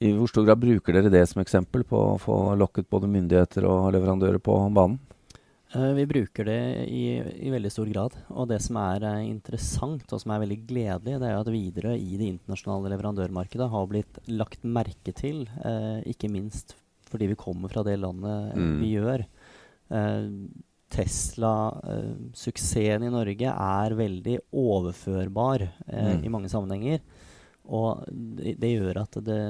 I 0.05 0.11
hvor 0.13 0.29
stor 0.29 0.45
grad 0.45 0.61
bruker 0.61 0.93
dere 0.93 1.09
det 1.13 1.25
som 1.31 1.41
eksempel 1.41 1.81
på 1.89 1.97
å 1.97 2.19
få 2.21 2.55
lokket 2.61 2.91
både 2.93 3.09
myndigheter 3.09 3.65
og 3.69 3.93
leverandører 3.95 4.39
på 4.45 4.53
banen? 4.77 4.99
Uh, 5.75 5.91
vi 5.97 6.05
bruker 6.07 6.45
det 6.47 6.85
i, 6.87 7.19
i, 7.19 7.51
veldig 7.51 7.71
stor 7.73 7.87
grad. 7.91 8.15
Og 8.31 8.49
det 8.51 8.61
som 8.65 8.77
er 8.79 9.03
uh, 9.03 9.25
interessant 9.25 10.13
og 10.13 10.21
som 10.23 10.31
er 10.33 10.41
veldig 10.45 10.67
gledelig, 10.69 11.21
det 11.23 11.29
er 11.29 11.41
at 11.41 11.53
Widerøe 11.53 11.97
i 11.99 12.17
det 12.21 12.27
internasjonale 12.35 12.91
leverandørmarkedet 12.93 13.69
har 13.73 13.87
blitt 13.91 14.15
lagt 14.31 14.63
merke 14.63 15.13
til, 15.17 15.39
eh, 15.65 15.99
ikke 16.13 16.33
minst 16.33 16.77
fordi 17.07 17.27
vi 17.31 17.37
kommer 17.39 17.69
fra 17.71 17.83
det 17.87 18.03
landet 18.03 18.57
mm. 18.59 18.81
vi 18.81 18.89
gjør. 18.97 19.21
Tesla-suksessen 20.91 23.07
i 23.07 23.15
Norge 23.15 23.47
er 23.47 23.95
veldig 23.95 24.51
overførbar 24.51 25.63
mm. 25.87 26.27
i 26.27 26.33
mange 26.35 26.51
sammenhenger. 26.51 26.99
Og 27.67 28.05
det, 28.11 28.57
det, 28.63 28.73
gjør 28.77 29.01
at 29.03 29.19
det 29.27 29.41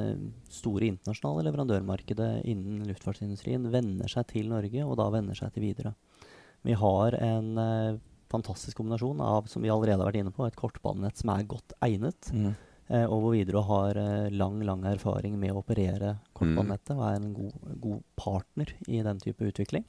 store 0.52 0.88
internasjonale 0.88 1.44
leverandørmarkedet 1.50 2.30
innen 2.48 2.86
luftfartsindustrien 2.88 3.68
venner 3.72 4.08
seg 4.10 4.28
til 4.30 4.48
Norge, 4.52 4.84
og 4.86 4.96
da 5.00 5.10
venner 5.12 5.36
seg 5.36 5.52
til 5.54 5.66
Widerøe. 5.66 5.92
Vi 6.66 6.76
har 6.80 7.16
en 7.22 7.50
eh, 7.60 7.98
fantastisk 8.32 8.80
kombinasjon 8.80 9.20
av 9.22 9.50
som 9.50 9.62
vi 9.62 9.70
allerede 9.70 10.00
har 10.00 10.08
vært 10.08 10.22
inne 10.22 10.32
på, 10.34 10.46
et 10.46 10.56
kortbanenett 10.58 11.20
som 11.20 11.34
er 11.34 11.44
godt 11.46 11.76
egnet, 11.84 12.30
mm. 12.32 12.48
eh, 12.88 13.04
og 13.04 13.20
hvor 13.20 13.36
Widerøe 13.36 13.64
har 13.68 14.00
eh, 14.00 14.32
lang 14.34 14.58
lang 14.66 14.86
erfaring 14.88 15.36
med 15.38 15.52
å 15.52 15.60
operere 15.60 16.16
kortbanenettet 16.32 16.96
og 16.96 17.04
er 17.10 17.20
en 17.20 17.30
god, 17.36 17.60
god 17.84 18.02
partner 18.18 18.72
i 18.88 19.04
den 19.06 19.22
type 19.22 19.52
utvikling. 19.52 19.84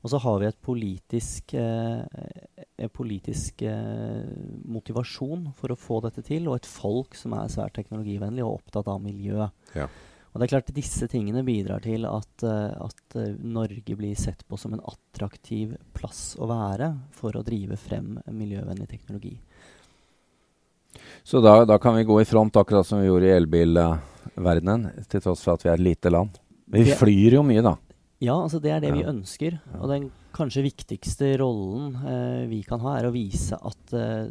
Og 0.00 0.12
så 0.12 0.20
har 0.22 0.38
vi 0.40 0.46
et 0.48 0.60
politisk, 0.64 1.54
eh, 1.60 2.88
politisk 2.96 3.62
eh, 3.68 4.30
motivasjon 4.64 5.50
for 5.58 5.72
å 5.74 5.76
få 5.76 6.00
dette 6.06 6.24
til, 6.24 6.48
og 6.48 6.56
et 6.56 6.68
folk 6.68 7.18
som 7.18 7.34
er 7.36 7.52
svært 7.52 7.76
teknologivennlig 7.76 8.46
og 8.46 8.62
opptatt 8.62 8.88
av 8.88 9.02
miljø. 9.04 9.50
Ja. 9.76 9.90
Og 10.30 10.38
det 10.38 10.46
er 10.46 10.52
klart 10.54 10.72
Disse 10.74 11.08
tingene 11.10 11.42
bidrar 11.44 11.82
til 11.82 12.06
at, 12.06 12.44
uh, 12.46 12.86
at 12.86 13.16
uh, 13.18 13.34
Norge 13.42 13.96
blir 13.98 14.14
sett 14.14 14.44
på 14.46 14.56
som 14.60 14.76
en 14.76 14.84
attraktiv 14.86 15.74
plass 15.96 16.36
å 16.38 16.46
være 16.46 16.92
for 17.18 17.34
å 17.34 17.42
drive 17.42 17.74
frem 17.80 18.14
miljøvennlig 18.30 18.86
teknologi. 18.92 19.34
Så 21.26 21.42
da, 21.42 21.64
da, 21.66 21.80
kan 21.82 21.98
vi 21.98 22.06
gå 22.06 22.20
i 22.22 22.28
front, 22.28 22.56
akkurat 22.56 22.86
som 22.86 23.02
vi 23.02 23.10
gjorde 23.10 23.26
i 23.26 23.34
elbilverdenen, 23.34 25.04
til 25.10 25.22
tross 25.22 25.42
for 25.44 25.58
at 25.58 25.66
vi 25.66 25.72
er 25.72 25.76
et 25.76 25.86
lite 25.90 26.14
land. 26.14 26.38
Vi 26.70 26.86
flyr 26.94 27.40
jo 27.40 27.44
mye, 27.46 27.62
da. 27.66 27.74
Ja, 28.20 28.36
altså 28.36 28.60
det 28.60 28.72
er 28.74 28.82
det 28.84 28.92
vi 28.92 29.06
ønsker. 29.08 29.56
Og 29.78 29.88
den 29.88 30.10
kanskje 30.36 30.66
viktigste 30.66 31.32
rollen 31.40 31.94
eh, 32.04 32.46
vi 32.50 32.60
kan 32.66 32.82
ha, 32.84 32.98
er 32.98 33.08
å 33.08 33.14
vise 33.14 33.56
at 33.56 33.94
eh, 33.96 34.28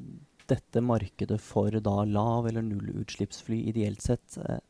dette 0.49 0.83
markedet 0.85 1.39
for 1.41 1.73
da 1.73 1.95
lav- 2.05 2.49
eller 2.49 2.65
nullutslippsfly 2.65 3.63
ideelt 3.71 4.05
sett 4.05 4.37
eh, 4.45 4.61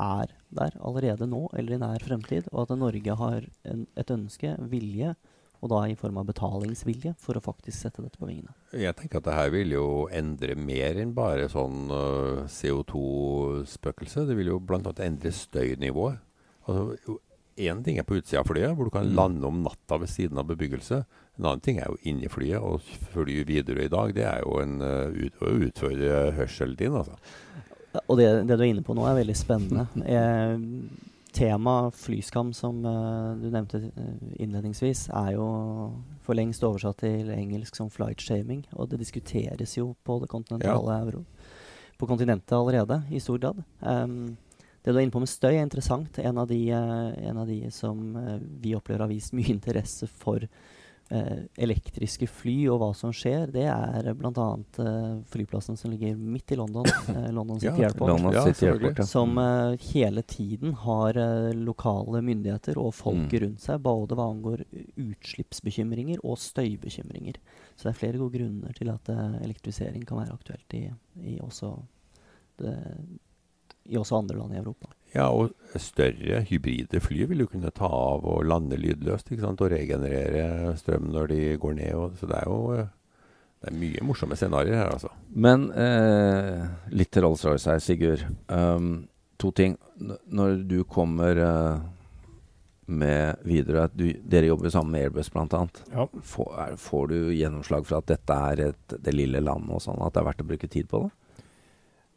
er 0.00 0.30
der 0.54 0.78
allerede 0.80 1.26
nå 1.28 1.48
eller 1.58 1.76
i 1.76 1.80
nær 1.82 2.06
fremtid, 2.06 2.48
og 2.52 2.64
at 2.64 2.78
Norge 2.78 3.18
har 3.18 3.50
en, 3.68 3.84
et 3.98 4.14
ønske, 4.14 4.54
vilje, 4.70 5.14
og 5.60 5.72
da 5.74 5.82
i 5.90 5.96
form 5.98 6.22
av 6.22 6.30
betalingsvilje, 6.30 7.12
for 7.20 7.36
å 7.36 7.42
faktisk 7.44 7.82
sette 7.82 8.00
dette 8.00 8.16
på 8.16 8.30
vingene. 8.30 8.54
Jeg 8.72 8.96
tenker 8.96 9.20
at 9.20 9.26
det 9.26 9.36
her 9.36 9.50
vil 9.52 9.74
jo 9.74 9.88
endre 10.08 10.54
mer 10.56 11.02
enn 11.02 11.12
bare 11.12 11.50
sånn 11.52 11.90
uh, 11.92 12.46
CO2-spøkelse. 12.48 14.24
Det 14.30 14.38
vil 14.38 14.54
jo 14.54 14.56
bl.a. 14.64 14.80
endre 15.04 15.34
støynivået. 15.36 16.22
Altså, 16.64 17.18
Én 17.60 17.82
ting 17.84 17.98
er 18.00 18.06
på 18.08 18.16
utsida 18.16 18.40
av 18.40 18.48
flyet, 18.48 18.72
hvor 18.76 18.88
du 18.88 18.94
kan 18.94 19.08
mm. 19.08 19.16
lande 19.18 19.48
om 19.48 19.60
natta 19.64 19.98
ved 20.00 20.08
siden 20.08 20.40
av 20.40 20.48
bebyggelse. 20.48 21.02
En 21.38 21.46
annen 21.46 21.62
ting 21.64 21.80
er 21.80 21.90
jo 21.90 22.00
inni 22.08 22.30
flyet, 22.32 22.60
og 22.60 22.80
fly 23.12 23.42
videre 23.48 23.84
i 23.84 23.92
dag. 23.92 24.14
Det 24.16 24.24
er 24.28 24.40
jo 24.44 24.56
en, 24.62 24.80
uh, 24.80 25.12
ut, 25.12 25.38
å 25.44 25.52
utfordre 25.68 26.24
hørselen 26.38 26.78
din, 26.80 26.96
altså. 26.96 27.16
Og 28.06 28.18
det, 28.20 28.26
det, 28.46 28.56
du 28.56 28.62
er 28.62 28.70
inne 28.70 28.84
på 28.86 28.94
nå, 28.96 29.04
er 29.08 29.18
veldig 29.18 29.36
spennende. 29.38 29.86
Jeg, 30.06 30.60
tema 31.36 31.76
flyskam, 31.94 32.52
som 32.56 32.82
uh, 32.86 33.36
du 33.38 33.48
nevnte 33.50 33.82
innledningsvis, 34.40 35.08
er 35.14 35.34
jo 35.36 35.46
for 36.26 36.38
lengst 36.38 36.64
oversatt 36.66 37.00
til 37.04 37.30
engelsk 37.34 37.78
som 37.78 37.90
flight 37.92 38.22
shaming. 38.22 38.64
Og 38.76 38.90
det 38.90 39.00
diskuteres 39.02 39.76
jo 39.78 39.92
på 40.06 40.20
det 40.22 40.30
kontinentale 40.32 40.96
ja. 40.96 41.06
euro. 41.06 41.24
På 42.00 42.08
kontinentet 42.08 42.56
allerede, 42.56 43.02
i 43.12 43.20
stor 43.20 43.40
grad. 43.42 43.60
Um, 43.80 44.38
det 44.80 44.92
du 44.92 44.98
er 44.98 45.04
inne 45.04 45.14
på 45.14 45.22
med 45.22 45.30
støy, 45.30 45.52
er 45.52 45.64
interessant. 45.64 46.18
En 46.22 46.40
av 46.40 46.48
de, 46.50 46.60
uh, 46.72 47.10
en 47.30 47.40
av 47.42 47.48
de 47.48 47.62
som 47.74 48.00
vi 48.62 48.76
opplever 48.76 49.04
har 49.04 49.12
vist 49.12 49.36
mye 49.36 49.52
interesse 49.52 50.08
for 50.08 50.46
eh, 51.10 51.38
elektriske 51.56 52.26
fly 52.30 52.56
og 52.70 52.80
hva 52.80 52.90
som 52.96 53.12
skjer, 53.14 53.50
det 53.54 53.66
er 53.70 54.10
bl.a. 54.16 54.48
Eh, 54.84 55.14
flyplassen 55.32 55.78
som 55.78 55.92
ligger 55.92 56.16
midt 56.16 56.54
i 56.54 56.58
London, 56.58 56.86
eh, 57.14 57.28
London 57.34 57.60
City 57.60 57.82
ja, 57.82 57.90
Airport. 57.90 58.12
London 58.12 58.38
City 58.46 58.68
Airport 58.70 59.02
ja. 59.02 59.06
Som 59.08 59.38
eh, 59.42 59.86
hele 59.90 60.22
tiden 60.22 60.74
har 60.84 61.18
eh, 61.18 61.52
lokale 61.56 62.22
myndigheter 62.26 62.78
og 62.80 62.94
folket 62.96 63.40
mm. 63.40 63.44
rundt 63.46 63.64
seg, 63.66 63.80
både 63.86 64.18
hva 64.18 64.28
angår 64.32 64.66
utslippsbekymringer 65.00 66.22
og 66.24 66.38
støybekymringer. 66.40 67.40
Så 67.74 67.88
det 67.88 67.94
er 67.94 68.02
flere 68.02 68.20
gode 68.20 68.38
grunner 68.38 68.76
til 68.76 68.92
at 68.92 69.10
eh, 69.12 69.40
elektrifisering 69.44 70.06
kan 70.06 70.22
være 70.22 70.36
aktuelt 70.36 70.78
i, 70.78 70.86
i, 71.24 71.40
også, 71.44 71.74
det, 72.60 72.76
i 73.90 73.98
også 73.98 74.20
andre 74.20 74.38
land 74.38 74.54
i 74.54 74.60
Europa. 74.62 74.92
Ja, 75.10 75.26
og 75.34 75.50
større 75.74 76.44
hybride 76.46 77.00
fly 77.02 77.24
vil 77.26 77.42
jo 77.42 77.50
kunne 77.50 77.72
ta 77.74 77.88
av 77.90 78.26
og 78.30 78.46
lande 78.46 78.78
lydløst 78.78 79.32
ikke 79.32 79.42
sant? 79.42 79.62
og 79.64 79.72
regenerere 79.72 80.76
strøm 80.78 81.10
når 81.10 81.30
de 81.32 81.40
går 81.60 81.76
ned. 81.80 81.94
Og, 81.98 82.18
så 82.20 82.30
det 82.30 82.38
er 82.38 82.50
jo 82.50 82.60
det 83.60 83.68
er 83.68 83.76
mye 83.76 84.04
morsomme 84.08 84.36
scenarioer 84.40 84.78
her, 84.78 84.92
altså. 84.94 85.10
Men 85.36 85.66
eh, 85.76 86.62
litt 86.96 87.10
til 87.12 87.26
Rolls-Royce 87.26 87.74
her, 87.74 87.82
Sigurd. 87.84 88.22
Um, 88.48 89.10
to 89.36 89.50
ting. 89.52 89.74
Når 90.00 90.62
du 90.70 90.78
kommer 90.88 91.36
uh, 91.36 91.82
med 92.90 93.42
videre 93.44 93.88
du, 93.92 94.06
Dere 94.24 94.48
jobber 94.48 94.72
sammen 94.72 94.94
med 94.94 95.04
Airbus 95.04 95.28
bl.a. 95.32 95.66
Ja. 95.92 96.06
Får, 96.32 96.76
får, 96.80 97.06
du 97.12 97.18
gjennomslag 97.36 97.84
for 97.86 98.00
at 98.00 98.08
dette 98.10 98.38
er 98.52 98.64
et, 98.70 98.96
det 98.96 99.14
lille 99.14 99.42
landet 99.44 99.76
og 99.76 99.84
sånn, 99.84 100.00
at 100.00 100.16
det 100.16 100.22
er 100.22 100.30
verdt 100.30 100.44
å 100.44 100.48
bruke 100.54 100.70
tid 100.70 100.88
på 100.90 101.04
det? 101.04 101.12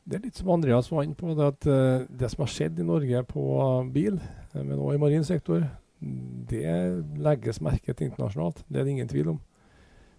Det 0.04 0.18
er 0.18 0.26
litt 0.26 0.40
som 0.40 0.52
Andreas 0.52 0.90
var 0.92 1.06
inne 1.06 1.16
på, 1.16 1.32
det 1.38 1.48
at 1.48 1.70
uh, 1.70 2.04
det 2.12 2.30
som 2.32 2.44
har 2.44 2.52
skjedd 2.52 2.80
i 2.82 2.88
Norge 2.88 3.24
på 3.30 3.44
bil, 3.94 4.20
uh, 4.20 4.60
men 4.60 4.76
også 4.76 4.98
i 4.98 5.02
marin 5.02 5.26
sektor, 5.28 5.66
det 6.50 6.76
legges 7.24 7.62
merke 7.64 7.96
til 7.96 8.10
internasjonalt. 8.10 8.66
Det 8.68 8.82
er 8.82 8.88
det 8.88 8.96
ingen 8.98 9.12
tvil 9.12 9.36
om. 9.36 9.38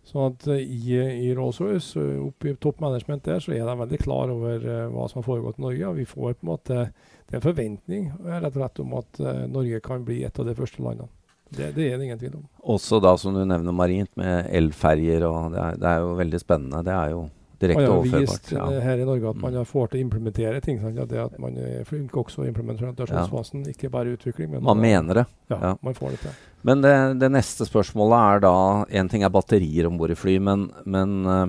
Sånn 0.09 0.33
at 0.33 0.47
uh, 0.49 0.57
i, 0.57 0.97
i 1.27 1.35
Rolls-Royce, 1.37 2.01
oppe 2.25 2.55
i 2.55 2.57
topp 2.61 2.81
management 2.85 3.27
der, 3.29 3.45
så 3.45 3.53
er 3.53 3.69
de 3.69 3.77
veldig 3.83 4.01
klar 4.01 4.33
over 4.33 4.65
hva 4.95 5.05
som 5.11 5.21
har 5.21 5.29
foregått 5.29 5.61
i 5.61 5.67
Norge. 5.67 5.91
og 5.91 6.01
vi 6.01 6.09
får 6.09 6.33
på 6.39 6.47
en 6.47 6.53
måte, 6.55 6.89
Det 7.25 7.37
er 7.37 7.43
en 7.43 7.49
forventning 7.51 8.09
rett 8.25 8.51
og 8.55 8.59
slett 8.63 8.83
om 8.85 8.99
at 9.01 9.23
Norge 9.53 9.85
kan 9.85 10.05
bli 10.05 10.23
et 10.25 10.41
av 10.41 10.49
de 10.49 10.57
første 10.57 10.81
landene. 10.85 11.13
Det, 11.55 11.75
det, 11.77 11.93
er 11.93 11.99
det 11.99 12.09
ingen 12.09 12.19
tvil 12.19 12.37
om. 12.41 12.45
Også 12.75 12.99
da, 13.05 13.15
som 13.21 13.37
du 13.37 13.45
nevner 13.45 13.75
marint, 13.77 14.11
med 14.17 14.49
elferjer. 14.49 15.25
og 15.29 15.53
det 15.53 15.61
er, 15.61 15.81
det 15.81 15.91
er 15.91 16.05
jo 16.05 16.15
veldig 16.19 16.41
spennende. 16.41 16.83
Det 16.87 16.95
er 16.95 17.13
jo 17.13 17.25
Direkte 17.59 17.87
overførbart. 17.89 18.13
Har 18.13 18.21
vist 18.21 18.53
ja. 18.53 18.65
Eh, 18.73 18.83
her 18.83 18.99
i 18.99 19.05
Norge 19.07 19.31
at 19.31 19.37
man 19.39 19.55
mm. 19.55 19.67
får 19.71 19.91
til 19.91 20.01
å 20.01 20.05
implementere 20.05 20.61
ting. 20.65 20.81
Ja, 20.97 21.07
det 21.09 21.21
at 21.23 21.37
Man 21.43 21.59
er 21.61 21.85
flink 21.89 22.17
også 22.19 22.45
i 22.45 22.51
implementasjonsfasen, 22.51 23.67
ikke 23.71 23.91
bare 23.93 24.15
utvikling. 24.17 24.51
Men 24.57 24.65
man, 24.67 24.81
mener 24.83 25.23
det. 25.23 25.27
Ja, 25.53 25.59
ja, 25.61 25.73
man 25.85 25.97
får 25.97 26.17
det 26.17 26.23
til. 26.25 26.39
Men 26.67 26.83
det, 26.83 26.95
det, 27.21 27.31
neste 27.35 27.67
spørsmålet 27.69 28.17
er 28.17 28.43
da 28.47 28.55
En 29.01 29.11
ting 29.13 29.23
er 29.23 29.33
batterier 29.33 29.87
om 29.87 29.99
bord 30.01 30.15
i 30.15 30.17
fly, 30.19 30.39
men, 30.43 30.71
men 30.89 31.13
uh, 31.29 31.45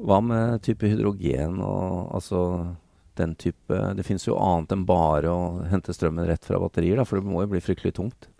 hva 0.00 0.20
med 0.24 0.60
type 0.64 0.88
hydrogen 0.88 1.58
og 1.64 2.12
altså 2.16 2.42
den 3.18 3.32
type 3.36 3.78
Det 3.96 4.04
finnes 4.06 4.24
jo 4.24 4.36
annet 4.40 4.72
enn 4.72 4.84
bare 4.88 5.32
å 5.32 5.64
hente 5.68 5.92
strømmen 5.96 6.28
rett 6.28 6.44
fra 6.46 6.60
batterier, 6.62 7.00
da, 7.00 7.08
for 7.08 7.18
det 7.18 7.28
må 7.28 7.42
jo 7.42 7.50
bli 7.50 7.64
fryktelig 7.64 7.96
tungt. 7.98 8.30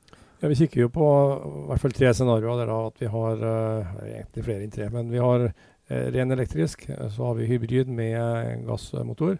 Ja, 0.40 0.48
Vi 0.48 0.56
kikker 0.62 0.86
jo 0.86 0.92
på 0.94 1.08
i 1.34 1.66
hvert 1.68 1.82
fall 1.82 1.96
tre 1.96 2.14
scenarioer. 2.16 2.62
der 2.62 2.70
at 2.76 3.02
Vi 3.02 3.10
har 3.12 3.42
uh, 3.42 3.98
egentlig 4.06 4.46
flere 4.46 4.64
enn 4.64 4.72
tre, 4.72 4.88
men 4.94 5.10
vi 5.12 5.20
har 5.20 5.50
Eh, 5.50 5.69
ren 5.90 6.30
elektrisk. 6.30 6.88
Eh, 6.88 7.08
så 7.08 7.24
har 7.24 7.34
vi 7.34 7.48
hybrid 7.50 7.88
med 7.88 8.66
gassmotor. 8.66 9.38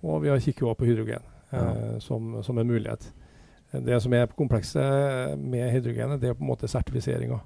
Og 0.00 0.22
vi 0.22 0.28
har 0.28 0.42
kikket 0.42 0.62
også 0.62 0.80
på 0.80 0.88
hydrogen 0.90 1.22
ja. 1.50 1.62
Eh, 1.62 1.98
som, 1.98 2.42
som, 2.42 2.58
en 2.58 2.66
mulighet. 2.66 3.12
Det 3.70 4.00
som 4.02 4.12
er 4.14 4.30
komplekset 4.36 5.38
med 5.38 5.70
hydrogenet, 5.70 6.20
det 6.20 6.30
er 6.30 6.38
på 6.38 6.44
en 6.44 6.50
måte 6.52 6.68
sertifiseringa. 6.68 7.40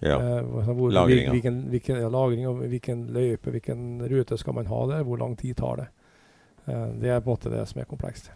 Ja. 0.00 0.16
Hvor, 0.40 0.90
lagring, 0.90 1.28
hvilken, 1.28 1.62
hvilken, 1.68 1.98
ja, 2.00 2.08
lagring 2.08 2.46
og 2.48 2.62
hvilken 2.64 3.04
løype, 3.12 3.52
hvilken 3.52 4.00
rute 4.08 4.38
skal 4.40 4.56
man 4.56 4.70
ha 4.70 4.80
der, 4.88 5.02
hvor 5.04 5.20
lang 5.20 5.36
tid 5.38 5.58
tar 5.60 5.76
det. 5.76 5.88
det 7.02 7.10
er 7.10 7.20
på 7.20 7.30
en 7.30 7.34
måte 7.34 7.52
det 7.52 7.66
som 7.68 7.82
er 7.82 7.88
komplekst. 7.90 8.30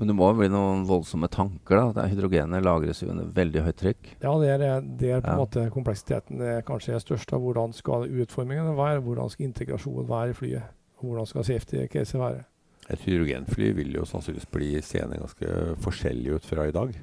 Men 0.00 0.08
det 0.08 0.14
må 0.16 0.30
jo 0.30 0.38
bli 0.38 0.48
noen 0.48 0.86
voldsomme 0.88 1.28
tanker? 1.28 1.76
da? 1.76 1.90
Det 1.98 2.06
hydrogenet 2.14 2.64
lagres 2.64 3.02
jo 3.02 3.10
under 3.12 3.26
veldig 3.36 3.64
høyt 3.66 3.78
trykk? 3.82 4.12
Ja, 4.22 4.32
det 4.40 4.52
er, 4.54 4.62
det 4.80 5.10
er 5.12 5.20
på 5.20 5.28
en 5.28 5.36
ja. 5.36 5.40
måte 5.42 5.64
kompleksiteten 5.74 6.40
er 6.40 6.62
kanskje 6.64 6.94
er 6.96 7.02
størst. 7.04 7.34
av 7.36 7.44
Hvordan 7.44 7.76
skal 7.76 8.08
utformingen 8.08 8.72
være? 8.78 9.02
Hvordan 9.04 9.28
skal 9.28 9.50
integrasjonen 9.50 10.08
være 10.08 10.32
i 10.32 10.38
flyet? 10.38 10.72
Hvordan 11.04 11.28
skal 11.28 11.44
safety 11.44 11.84
case 11.92 12.20
være? 12.20 12.46
Et 12.90 13.04
hydrogenfly 13.04 13.70
vil 13.76 13.92
jo 13.94 14.08
sannsynligvis 14.08 14.48
bli 14.50 14.72
seende 14.82 15.20
ganske 15.20 15.76
forskjellig 15.84 16.40
ut 16.40 16.48
fra 16.48 16.64
i 16.66 16.74
dag. 16.74 16.96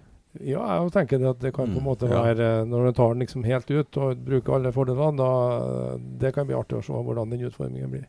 Ja, 0.45 0.61
jeg 0.77 0.91
tenker 0.93 1.21
det 1.21 1.29
at 1.29 1.39
det 1.41 1.53
kan 1.55 1.69
på 1.71 1.79
en 1.79 1.83
mm, 1.83 1.87
måte 1.87 2.09
være 2.11 2.49
Når 2.69 2.85
du 2.85 2.97
tar 2.97 3.13
den 3.13 3.23
liksom 3.23 3.45
helt 3.47 3.71
ut 3.71 3.99
og 4.01 4.21
bruker 4.27 4.57
alle 4.57 4.73
fordelene, 4.75 5.17
da 5.17 5.97
det 6.21 6.33
kan 6.35 6.47
bli 6.49 6.57
artig 6.57 6.79
å 6.79 6.85
se 6.85 6.93
hvordan 6.93 7.33
den 7.33 7.47
utformingen 7.49 7.93
blir. 7.93 8.07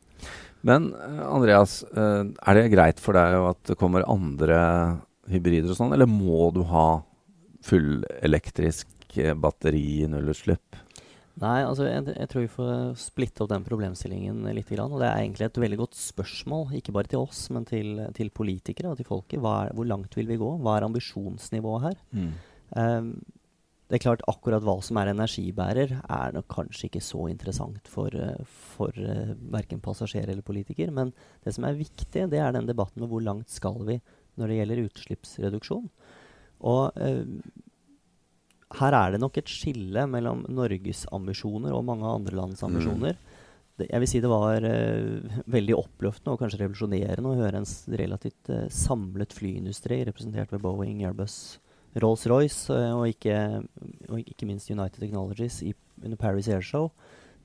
Men 0.66 0.90
eh, 0.94 1.24
Andreas, 1.26 1.82
eh, 1.94 2.24
er 2.26 2.58
det 2.58 2.70
greit 2.74 3.02
for 3.02 3.18
deg 3.18 3.36
at 3.52 3.60
det 3.70 3.78
kommer 3.78 4.06
andre 4.10 4.58
hybrider 5.30 5.72
og 5.72 5.78
sånn, 5.78 5.94
eller 5.94 6.08
må 6.10 6.48
du 6.56 6.64
ha 6.70 6.88
fullelektrisk 7.68 9.18
eh, 9.20 9.36
batteri 9.38 10.02
i 10.02 10.10
nullutslipp? 10.10 10.82
Nei, 11.38 11.58
altså 11.62 11.86
jeg, 11.86 12.02
jeg, 12.10 12.28
tror 12.32 12.42
vi 12.42 12.50
får 12.50 12.70
splitte 12.98 13.44
opp 13.44 13.52
den 13.52 13.66
problemstillingen 13.66 14.42
litt. 14.56 14.70
Og 14.74 14.98
det 14.98 15.06
er 15.06 15.20
egentlig 15.22 15.46
et 15.46 15.60
veldig 15.62 15.80
godt 15.84 15.98
spørsmål, 15.98 16.72
ikke 16.80 16.94
bare 16.96 17.10
til 17.12 17.22
oss, 17.22 17.44
men 17.54 17.66
til, 17.68 18.00
til 18.16 18.32
politikere 18.34 18.90
og 18.90 18.98
til 18.98 19.06
folket. 19.06 19.38
Er, 19.38 19.74
hvor 19.76 19.86
langt 19.86 20.18
vil 20.18 20.30
vi 20.30 20.38
gå? 20.40 20.48
Hva 20.64 20.76
er 20.76 20.86
ambisjonsnivået 20.88 21.84
her? 21.86 22.00
Mm. 22.10 22.32
Um, 22.74 23.12
det 23.88 23.96
er 23.96 24.02
klart 24.04 24.24
akkurat 24.28 24.64
hva 24.66 24.74
som 24.84 24.98
er 25.00 25.12
energibærer, 25.14 25.94
er 26.02 26.34
nok 26.34 26.48
kanskje 26.52 26.90
ikke 26.90 27.04
så 27.06 27.22
interessant 27.30 27.86
for, 27.88 28.12
eh, 28.12 28.42
for 28.74 28.92
uh, 29.00 29.30
verken 29.54 29.80
passasjer 29.80 30.28
eller 30.28 30.44
politiker. 30.44 30.90
Men 30.92 31.14
det 31.46 31.54
som 31.56 31.64
er 31.64 31.78
viktig, 31.78 32.26
det 32.34 32.42
er 32.42 32.52
den 32.52 32.68
debatten 32.68 33.06
om 33.06 33.14
hvor 33.14 33.24
langt 33.24 33.48
skal 33.54 33.78
vi 33.88 33.96
når 34.38 34.50
det 34.50 34.58
gjelder 34.58 34.84
utslippsreduksjon. 34.90 35.88
Og 36.68 37.00
uh, 37.00 37.24
her 38.78 38.96
er 38.96 39.14
det 39.14 39.20
nok 39.22 39.38
et 39.40 39.50
skille 39.50 40.06
mellom 40.10 40.44
Norges 40.52 41.04
ambisjoner 41.14 41.74
og 41.76 41.86
mange 41.88 42.08
andre 42.08 42.38
lands 42.38 42.62
mm. 42.62 42.66
ambisjoner. 42.68 43.18
Mm. 43.18 43.36
Det, 43.78 43.86
jeg 43.90 44.02
vil 44.02 44.10
si 44.10 44.22
det 44.24 44.32
var 44.32 44.64
uh, 44.66 45.38
veldig 45.50 45.76
oppløftende 45.78 46.34
og 46.34 46.42
kanskje 46.42 46.62
revolusjonerende 46.64 47.30
å 47.30 47.38
høre 47.38 47.62
en 47.62 47.70
relativt 48.00 48.52
samlet 48.74 49.36
flyindustri 49.36 50.02
representert 50.08 50.54
ved 50.54 50.64
Boeing, 50.64 51.04
Airbus, 51.06 51.58
Rolls-Royce 51.98 52.74
uh, 52.74 52.98
og, 52.98 53.28
og, 54.08 54.18
ikke 54.24 54.50
minst 54.50 54.70
United 54.70 54.98
Technologies 54.98 55.62
i, 55.66 55.74
under 56.02 56.18
Paris 56.20 56.50
Airshow 56.50 56.90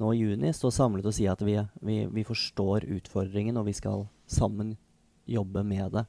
nå 0.01 0.13
i 0.13 0.23
juni 0.23 0.51
stå 0.53 0.71
samlet 0.73 1.07
og 1.07 1.15
si 1.15 1.27
at 1.29 1.41
vi, 1.45 1.57
vi, 1.85 2.03
vi, 2.11 2.25
forstår 2.25 2.87
utfordringen, 2.97 3.57
og 3.59 3.67
vi 3.69 3.75
skal 3.77 4.07
sammen 4.29 4.75
jobbe 5.29 5.63
med 5.63 5.93
det. 5.95 6.05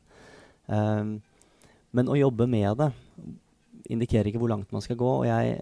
Um, 0.67 1.19
men 1.95 2.11
å 2.11 2.19
jobbe 2.19 2.49
med 2.51 2.81
det 2.81 2.91
indikerer 3.91 4.31
ikke 4.31 4.41
hvor 4.43 4.53
langt 4.53 4.73
man 4.73 4.85
skal 4.85 4.99
gå. 5.01 5.11
Og 5.21 5.27
jeg 5.29 5.59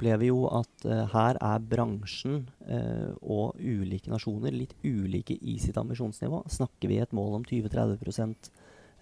opplever 0.00 0.30
jo 0.30 0.46
at 0.48 0.88
uh, 0.88 1.04
her 1.12 1.36
er 1.36 1.68
bransjen 1.68 2.46
uh, 2.70 3.12
og 3.20 3.60
ulike 3.60 4.08
nasjoner 4.08 4.54
litt 4.54 4.72
ulike 4.80 5.36
i 5.36 5.58
sitt 5.60 5.76
ambisjonsnivå. 5.80 6.40
Snakker 6.48 6.88
vi 6.88 7.00
et 7.02 7.12
mål 7.16 7.40
om 7.40 7.44
20-30 7.44 8.48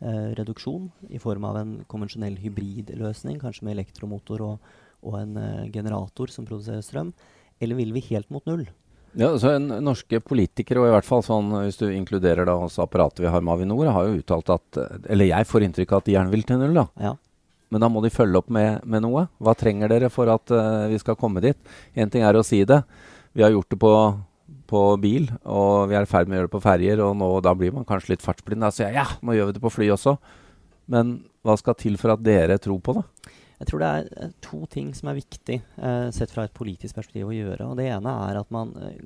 uh, 0.03 0.35
reduksjon 0.38 0.91
i 1.09 1.21
form 1.23 1.47
av 1.47 1.61
en 1.61 1.77
konvensjonell 1.87 2.38
hybridløsning, 2.43 3.38
kanskje 3.43 3.69
med 3.69 3.79
elektromotor 3.79 4.43
og, 4.43 4.75
og 5.07 5.15
en 5.21 5.38
eh, 5.38 5.71
generator 5.71 6.31
som 6.35 6.47
produserer 6.47 6.83
strøm? 6.83 7.12
Eller 7.62 7.79
vil 7.79 7.95
vi 7.95 8.03
helt 8.11 8.31
mot 8.35 8.45
null? 8.50 8.67
Ja, 9.19 9.31
så 9.38 9.55
en, 9.55 9.71
Norske 9.83 10.21
politikere, 10.23 10.83
og 10.83 10.91
i 10.91 10.93
hvert 10.97 11.07
fall 11.07 11.23
sånn, 11.27 11.55
hvis 11.65 11.79
du 11.81 11.87
inkluderer 11.91 12.47
da 12.47 12.59
også 12.59 12.85
apparatet 12.85 13.23
vi 13.25 13.31
har 13.31 13.43
med 13.43 13.55
Avinor, 13.55 13.88
har 13.95 14.07
jo 14.07 14.19
uttalt 14.21 14.50
at 14.53 14.79
Eller 15.09 15.31
jeg 15.31 15.49
får 15.49 15.65
inntrykk 15.67 15.95
av 15.95 16.03
at 16.03 16.11
de 16.11 16.15
gjerne 16.15 16.35
vil 16.35 16.45
til 16.47 16.61
null. 16.61 16.77
da. 16.77 16.87
Ja. 17.03 17.15
Men 17.69 17.85
da 17.85 17.91
må 17.93 18.01
de 18.05 18.13
følge 18.13 18.41
opp 18.41 18.49
med, 18.55 18.81
med 18.89 19.05
noe. 19.05 19.27
Hva 19.43 19.55
trenger 19.59 19.91
dere 19.93 20.09
for 20.13 20.31
at 20.33 20.55
uh, 20.55 20.87
vi 20.89 21.01
skal 21.03 21.19
komme 21.21 21.43
dit? 21.45 21.59
Én 21.99 22.11
ting 22.13 22.25
er 22.25 22.39
å 22.39 22.45
si 22.47 22.63
det. 22.69 22.81
Vi 23.37 23.45
har 23.45 23.53
gjort 23.53 23.75
det 23.75 23.81
på, 23.83 23.93
på 24.71 24.83
bil, 25.03 25.29
og 25.45 25.91
vi 25.91 25.99
er 25.99 26.07
i 26.07 26.11
ferd 26.11 26.31
med 26.31 26.39
å 26.39 26.41
gjøre 26.41 26.51
det 26.51 26.57
på 26.57 26.65
ferjer. 26.65 27.03
Og 27.05 27.17
nå, 27.21 27.29
da 27.45 27.53
blir 27.59 27.75
man 27.77 27.89
kanskje 27.89 28.15
litt 28.15 28.25
fartsblind. 28.25 28.65
Da 28.65 28.73
sier 28.75 28.89
jeg 28.89 29.03
ja, 29.03 29.07
nå 29.21 29.37
gjør 29.37 29.51
vi 29.51 29.59
det 29.59 29.65
på 29.67 29.75
fly 29.75 29.91
også. 29.99 30.17
Men 30.89 31.19
hva 31.45 31.59
skal 31.61 31.77
til 31.79 32.01
for 32.01 32.15
at 32.15 32.25
dere 32.25 32.57
tror 32.63 32.81
på 32.85 32.97
det? 32.97 33.05
Jeg 33.59 33.71
tror 33.71 33.83
det 33.83 33.89
er 33.91 34.35
to 34.45 34.61
ting 34.71 34.91
som 34.95 35.11
er 35.11 35.19
viktig 35.19 35.57
eh, 35.59 36.09
sett 36.15 36.31
fra 36.31 36.45
et 36.47 36.55
politisk 36.55 36.99
perspektiv 36.99 37.31
å 37.31 37.35
gjøre. 37.35 37.67
og 37.67 37.79
Det 37.81 37.89
ene 37.91 38.13
er 38.29 38.39
at 38.39 38.53
man 38.55 38.71
eh, 38.81 39.01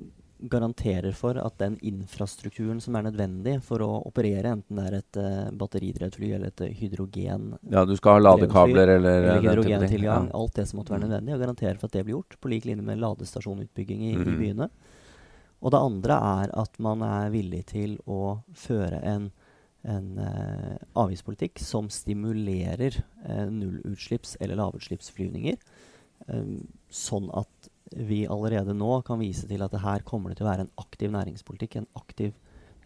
garanterer 0.49 1.15
for 1.15 1.37
at 1.39 1.57
den 1.61 1.77
infrastrukturen 1.85 2.81
som 2.83 2.95
er 2.95 3.05
nødvendig 3.07 3.57
for 3.65 3.83
å 3.85 3.89
operere, 4.07 4.51
enten 4.57 4.79
det 4.79 4.87
er 4.87 4.97
et 4.97 5.19
uh, 5.19 5.51
batteridrevet 5.59 6.17
fly 6.19 6.31
eller 6.37 6.51
et 6.51 6.65
hydrogen 6.79 7.53
Ja, 7.71 7.85
du 7.87 7.95
skal 7.99 8.17
ha 8.17 8.23
ladekabler 8.25 8.95
eller, 8.97 9.29
eller 9.29 9.45
hydrogentilgang. 9.47 10.27
Ja. 10.31 10.39
Alt 10.41 10.59
det 10.59 10.67
som 10.69 10.81
måtte 10.81 10.95
være 10.95 11.05
nødvendig. 11.05 11.35
Og 11.35 11.45
garanterer 11.45 11.79
for 11.79 11.87
at 11.87 11.95
det 11.95 12.03
blir 12.07 12.17
gjort, 12.17 12.39
på 12.41 12.51
lik 12.51 12.67
linje 12.69 12.85
med 12.85 13.01
ladestasjonutbygging 13.03 14.03
i, 14.09 14.17
mm. 14.19 14.27
i 14.27 14.35
byene. 14.41 14.69
Og 15.63 15.71
det 15.71 15.85
andre 15.89 16.19
er 16.43 16.53
at 16.59 16.75
man 16.83 17.05
er 17.07 17.31
villig 17.31 17.63
til 17.71 17.95
å 18.03 18.39
føre 18.65 18.99
en 19.13 19.31
en 19.83 20.17
eh, 20.17 20.75
avgiftspolitikk 20.95 21.59
som 21.59 21.89
stimulerer 21.91 23.03
eh, 23.27 23.47
nullutslipps- 23.51 24.37
eller 24.39 24.55
lavutslippsflyvninger. 24.61 25.57
Eh, 26.27 26.53
sånn 26.89 27.27
at 27.35 27.69
vi 27.95 28.23
allerede 28.27 28.75
nå 28.77 29.01
kan 29.05 29.21
vise 29.21 29.47
til 29.49 29.61
at 29.65 29.73
det 29.73 29.83
her 29.83 30.05
kommer 30.07 30.31
det 30.31 30.39
til 30.39 30.47
å 30.47 30.51
være 30.51 30.65
en 30.65 30.73
aktiv 30.81 31.11
næringspolitikk, 31.13 31.77
en 31.77 31.89
aktiv 31.99 32.31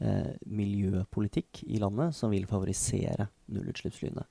eh, 0.04 0.34
miljøpolitikk 0.46 1.64
i 1.68 1.82
landet 1.84 2.16
som 2.18 2.34
vil 2.34 2.48
favorisere 2.50 3.30
nullutslippsflyene. 3.54 4.26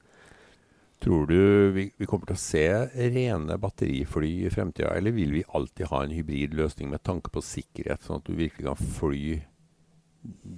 Tror 1.02 1.26
du 1.28 1.72
vi, 1.76 1.90
vi, 1.96 2.06
kommer 2.08 2.28
til 2.30 2.38
å 2.38 2.40
se 2.40 2.64
rene 3.12 3.58
batterifly 3.60 4.30
i 4.46 4.52
fremtida, 4.52 4.94
eller 4.96 5.12
vil 5.16 5.34
vi 5.36 5.44
alltid 5.56 5.90
ha 5.90 6.02
en 6.04 6.14
hybrid 6.16 6.56
løsning 6.56 6.88
med 6.92 7.04
tanke 7.04 7.32
på 7.32 7.44
sikkerhet, 7.44 8.04
sånn 8.04 8.22
at 8.22 8.28
du 8.28 8.36
virkelig 8.38 8.70
kan 8.70 8.94
fly 8.96 9.36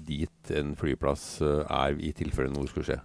dit 0.09 0.53
en 0.55 0.75
flyplass 0.79 1.27
eh, 1.45 1.65
er 1.67 1.99
i 1.99 2.13
tilfelle 2.17 2.55
noe 2.55 2.71
skulle 2.71 2.93
skje? 2.93 3.01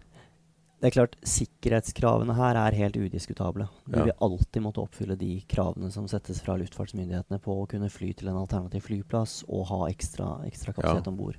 Det 0.84 0.90
er 0.90 0.96
klart, 0.98 1.13
Sikkerhetskravene 1.24 2.34
her 2.36 2.58
er 2.60 2.75
helt 2.75 2.98
udiskutable. 3.00 3.70
Du 3.88 4.02
ja. 4.02 4.10
vil 4.10 4.18
alltid 4.25 4.66
måtte 4.66 4.82
oppfylle 4.84 5.16
de 5.16 5.38
kravene 5.48 5.88
som 5.96 6.10
settes 6.12 6.42
fra 6.44 6.58
luftfartsmyndighetene 6.60 7.40
på 7.40 7.56
å 7.56 7.68
kunne 7.72 7.88
fly 7.88 8.10
til 8.20 8.28
en 8.28 8.42
alternativ 8.42 8.84
flyplass 8.90 9.38
og 9.48 9.70
ha 9.70 9.86
ekstra, 9.88 10.42
ekstra 10.44 10.74
kapasitet 10.75 11.08
ja. 11.08 11.13
om 11.13 11.22
bord. 11.22 11.38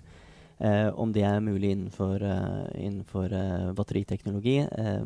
Eh, 0.65 0.89
om 0.97 1.13
det 1.13 1.27
er 1.29 1.45
mulig 1.45 1.75
innenfor, 1.75 2.25
uh, 2.25 2.71
innenfor 2.73 3.37
uh, 3.37 3.75
batteriteknologi, 3.77 4.63
eh, 4.65 5.05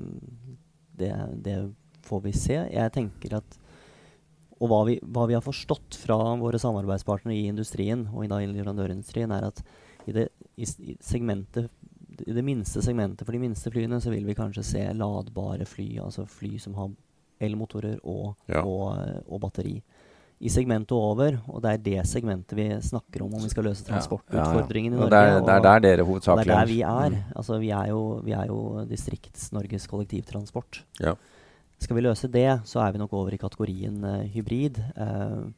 det, 1.02 1.10
det, 1.42 1.56
får 2.06 2.22
vi 2.28 2.36
se. 2.38 2.60
Jeg 2.70 2.94
tenker 2.94 3.40
at 3.40 3.58
Og 4.58 4.70
hva 4.70 4.78
vi, 4.86 5.00
hva 5.02 5.26
vi, 5.30 5.34
har 5.34 5.42
forstått 5.42 5.98
fra 5.98 6.16
våre 6.38 6.58
samarbeidspartnere 6.58 7.34
i 7.34 7.50
industrien, 7.50 8.06
og 8.10 8.24
i 8.24 8.30
leverandørindustrien, 8.30 9.34
er 9.34 9.50
at 9.50 9.60
i 10.06 10.14
det, 10.14 10.28
i, 10.56 10.66
i 10.82 10.96
segmentet 11.02 11.68
i 12.26 12.34
det 12.34 12.44
minste 12.44 12.82
segmentet 12.84 13.26
for 13.26 13.36
de 13.36 13.42
minste 13.42 13.70
flyene 13.72 14.00
så 14.02 14.12
vil 14.12 14.26
vi 14.26 14.36
kanskje 14.38 14.64
se 14.66 14.82
ladbare 14.96 15.66
fly, 15.68 15.98
altså 16.04 16.26
fly 16.28 16.58
som 16.62 16.76
har 16.78 16.90
elmotorer 17.44 17.98
og, 18.02 18.34
ja. 18.50 18.64
og, 18.64 18.98
og, 19.26 19.40
batteri. 19.42 19.76
I 20.38 20.50
segmentet 20.54 20.94
over, 20.94 21.40
og 21.50 21.62
det 21.64 21.70
er 21.70 21.80
det 21.82 22.02
segmentet 22.06 22.54
vi 22.54 22.68
snakker 22.82 23.24
om 23.24 23.32
om 23.34 23.42
vi 23.42 23.50
skal 23.50 23.66
løse 23.66 23.86
transportutfordringen 23.86 24.94
ja, 24.94 24.98
ja. 24.98 24.98
i 24.98 25.02
Norge. 25.02 25.14
Det 25.14 25.32
er, 25.32 25.40
det 25.46 25.54
er 25.54 25.64
der 25.66 25.82
dere 25.86 26.06
hovedsakelig 26.06 26.44
er. 26.44 26.46
Det 26.46 26.54
er 26.54 26.60
der 26.60 26.70
vi 26.70 26.78
er. 26.86 27.16
Mm. 27.16 27.32
Altså, 27.40 27.58
vi 27.58 27.72
er 27.74 27.90
jo, 27.90 28.02
vi 28.26 28.36
er 28.38 28.52
jo 28.52 28.60
Distrikts-Norges 28.90 29.88
kollektivtransport. 29.90 30.82
Skal 31.78 31.98
vi 31.98 32.06
løse 32.06 32.30
det, 32.30 32.48
så 32.66 32.82
er 32.82 32.94
vi 32.94 33.02
nok 33.02 33.12
over 33.14 33.34
i 33.34 33.38
kategorien 33.38 33.98
uh, 34.02 34.22
hybrid. 34.30 34.78
Uh, 34.98 35.50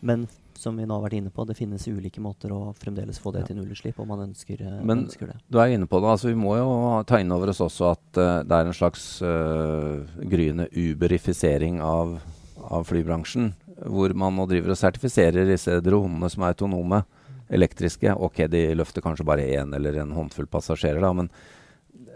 men 0.00 0.26
som 0.58 0.76
vi 0.76 0.86
nå 0.86 0.96
har 0.96 1.04
vært 1.04 1.18
inne 1.20 1.30
på, 1.34 1.44
det 1.46 1.56
finnes 1.58 1.86
ulike 1.86 2.22
måter 2.22 2.52
å 2.54 2.72
fremdeles 2.78 3.20
få 3.22 3.30
det 3.34 3.44
til 3.46 3.60
nullutslipp 3.60 4.00
om 4.02 4.10
man 4.10 4.24
ønsker, 4.26 4.60
uh, 4.64 4.80
Men 4.82 5.04
ønsker 5.06 5.30
det. 5.30 5.36
du 5.46 5.60
er 5.62 5.74
inne 5.74 5.86
på 5.86 6.00
det. 6.02 6.10
altså 6.10 6.32
Vi 6.32 6.38
må 6.38 6.56
jo 6.58 6.72
ta 7.06 7.20
inn 7.22 7.30
over 7.34 7.52
oss 7.52 7.62
også 7.62 7.92
at 7.92 8.20
uh, 8.20 8.40
det 8.42 8.58
er 8.58 8.66
en 8.66 8.76
slags 8.76 9.06
uh, 9.22 10.02
gryende 10.18 10.66
uberifisering 10.74 11.78
av, 11.84 12.18
av, 12.64 12.88
flybransjen. 12.90 13.52
Hvor 13.86 14.12
man 14.18 14.34
nå 14.34 14.48
driver 14.50 14.74
og 14.74 14.80
sertifiserer 14.80 15.46
disse 15.46 15.78
dronene 15.84 16.30
som 16.32 16.42
er 16.42 16.56
autonome, 16.56 17.04
elektriske. 17.48 18.12
Ok, 18.18 18.42
de 18.50 18.66
løfter 18.76 19.04
kanskje 19.04 19.24
bare 19.28 19.46
én 19.46 19.70
eller 19.78 20.02
en 20.02 20.12
håndfull 20.12 20.50
passasjerer, 20.50 21.00
da, 21.00 21.14
men 21.16 21.30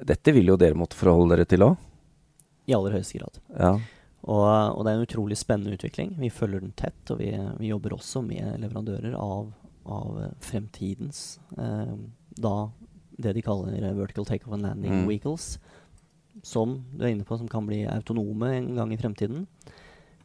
dette 0.03 0.35
vil 0.35 0.51
jo 0.51 0.59
dere 0.59 0.77
måtte 0.77 0.99
forholde 0.99 1.37
dere 1.37 1.47
til 1.49 1.65
òg? 1.71 1.79
I 2.67 2.75
aller 2.77 2.99
høyeste 2.99 3.23
grad. 3.23 3.39
Ja. 3.55 3.77
Og, 4.23 4.47
og, 4.47 4.85
det 4.85 4.93
er 4.93 5.01
en 5.01 5.07
utrolig 5.07 5.37
spennende 5.39 5.75
utvikling. 5.75 6.15
Vi 6.21 6.31
følger 6.31 6.63
den 6.63 6.75
tett, 6.79 7.03
og 7.11 7.19
vi, 7.19 7.33
vi 7.59 7.73
jobber 7.73 7.97
også 7.97 8.23
med 8.23 8.61
leverandører 8.63 9.17
av, 9.19 9.51
av 9.83 10.21
fremtidens 10.45 11.41
eh, 11.59 11.97
da 12.39 12.57
det 13.23 13.35
de 13.37 13.43
kaller 13.45 13.93
vertical 13.99 14.27
takeoff 14.27 14.55
and 14.55 14.63
landing 14.63 15.03
mm. 15.03 15.07
vehicles. 15.09 15.57
Som 16.43 16.81
du 16.95 17.05
er 17.05 17.13
inne 17.13 17.27
på, 17.29 17.37
som 17.39 17.51
kan 17.51 17.67
bli 17.67 17.83
autonome 17.91 18.55
en 18.57 18.75
gang 18.79 18.95
i 18.95 18.99
fremtiden. 18.99 19.47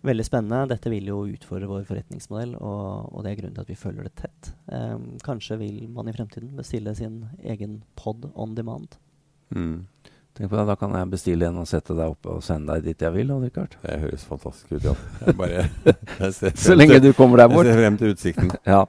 Veldig 0.06 0.26
spennende. 0.26 0.70
Dette 0.72 0.92
vil 0.94 1.10
jo 1.10 1.24
utfordre 1.28 1.68
vår 1.70 1.88
forretningsmodell, 1.90 2.54
og, 2.62 3.10
og 3.12 3.26
det 3.26 3.32
er 3.32 3.40
grunnen 3.42 3.58
til 3.58 3.66
at 3.66 3.72
vi 3.72 3.80
følger 3.80 4.08
det 4.08 4.14
tett. 4.22 4.52
Um, 4.70 5.10
kanskje 5.26 5.58
vil 5.60 5.82
man 5.92 6.08
i 6.08 6.14
fremtiden 6.16 6.54
bestille 6.58 6.94
sin 6.96 7.24
egen 7.44 7.82
pod 8.00 8.30
on 8.36 8.54
demand. 8.56 9.00
Mm. 9.50 9.88
Tenk 10.38 10.52
på 10.52 10.58
det, 10.60 10.68
Da 10.70 10.76
kan 10.78 10.94
jeg 10.94 11.10
bestille 11.10 11.48
en 11.48 11.58
og 11.58 11.66
sette 11.66 11.96
deg 11.98 12.12
opp 12.14 12.28
og 12.30 12.44
sende 12.46 12.76
deg 12.76 12.86
dit 12.86 13.02
jeg 13.02 13.14
vil. 13.16 13.32
Richard. 13.42 13.74
Det 13.82 13.96
høres 14.04 14.26
fantastisk 14.28 14.76
ut, 14.78 14.86
ja. 14.86 15.34
Bare, 15.38 15.66
Så 16.54 16.76
lenge 16.78 17.00
du 17.02 17.10
kommer 17.18 17.42
deg 17.42 17.56
bort. 17.56 17.66
Jeg 17.66 17.74
ser 17.74 17.82
frem 17.82 17.98
til 17.98 18.14
utsikten. 18.14 18.54
ja. 18.74 18.84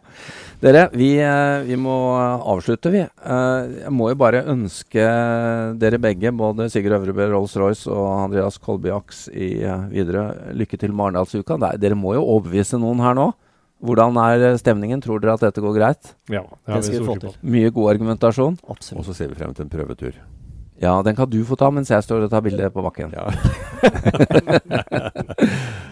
Dere, 0.61 0.85
vi, 0.93 1.15
eh, 1.23 1.65
vi, 1.65 1.79
må 1.81 1.97
avslutte, 2.19 2.93
vi. 2.93 3.01
Eh, 3.07 3.73
jeg 3.87 3.95
må 3.97 4.11
jo 4.13 4.21
bare 4.21 4.45
ønske 4.53 5.09
dere 5.81 6.01
begge, 6.03 6.35
både 6.37 6.69
Sigurd 6.73 6.99
Øvrebø 6.99 7.31
Rolls-Royce 7.33 7.89
og 7.95 8.09
Andreas 8.27 8.61
Kolby 8.61 8.93
Aks 8.93 9.29
i 9.33 9.55
Widerøe, 9.59 9.91
videre, 9.95 10.25
lykke 10.59 10.81
til 10.81 10.93
med 10.93 11.09
Arendalsuka. 11.09 11.57
Dere 11.81 11.97
må 11.97 12.13
jo 12.19 12.27
overbevise 12.27 12.81
noen 12.81 13.01
her 13.05 13.17
nå. 13.17 13.31
Hvordan 13.85 14.19
er 14.21 14.59
stemningen? 14.59 15.01
Tror 15.01 15.23
dere 15.23 15.39
at 15.39 15.45
dette 15.47 15.63
går 15.63 15.77
greit? 15.79 16.11
Ja, 16.29 16.43
det 16.43 16.75
har 16.75 16.83
vi 16.83 16.99
stor 16.99 17.07
tro 17.23 17.31
på. 17.31 17.37
Mye 17.55 17.71
god 17.73 17.95
argumentasjon? 17.95 18.59
Absolutt. 18.67 19.01
Og 19.01 19.09
så 19.09 19.17
ser 19.17 19.31
vi 19.31 19.39
frem 19.39 19.55
til 19.55 19.65
en 19.69 19.73
prøvetur. 19.73 20.19
Ja, 20.81 21.03
den 21.03 21.17
kan 21.17 21.31
du 21.31 21.45
få 21.45 21.57
ta 21.59 21.71
mens 21.75 21.91
jeg 21.91 22.03
står 22.07 22.25
og 22.27 22.31
tar 22.31 22.41
bilde 22.45 22.71
på 22.71 22.83
bakken. 22.87 23.15
Ja. 23.17 23.25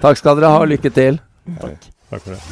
Takk 0.04 0.16
skal 0.20 0.36
dere 0.38 0.52
ha, 0.54 0.58
og 0.62 0.70
lykke 0.70 0.90
til. 0.94 1.14
Takk. 1.58 1.80
Takk 2.10 2.22
for 2.22 2.30
det. 2.36 2.42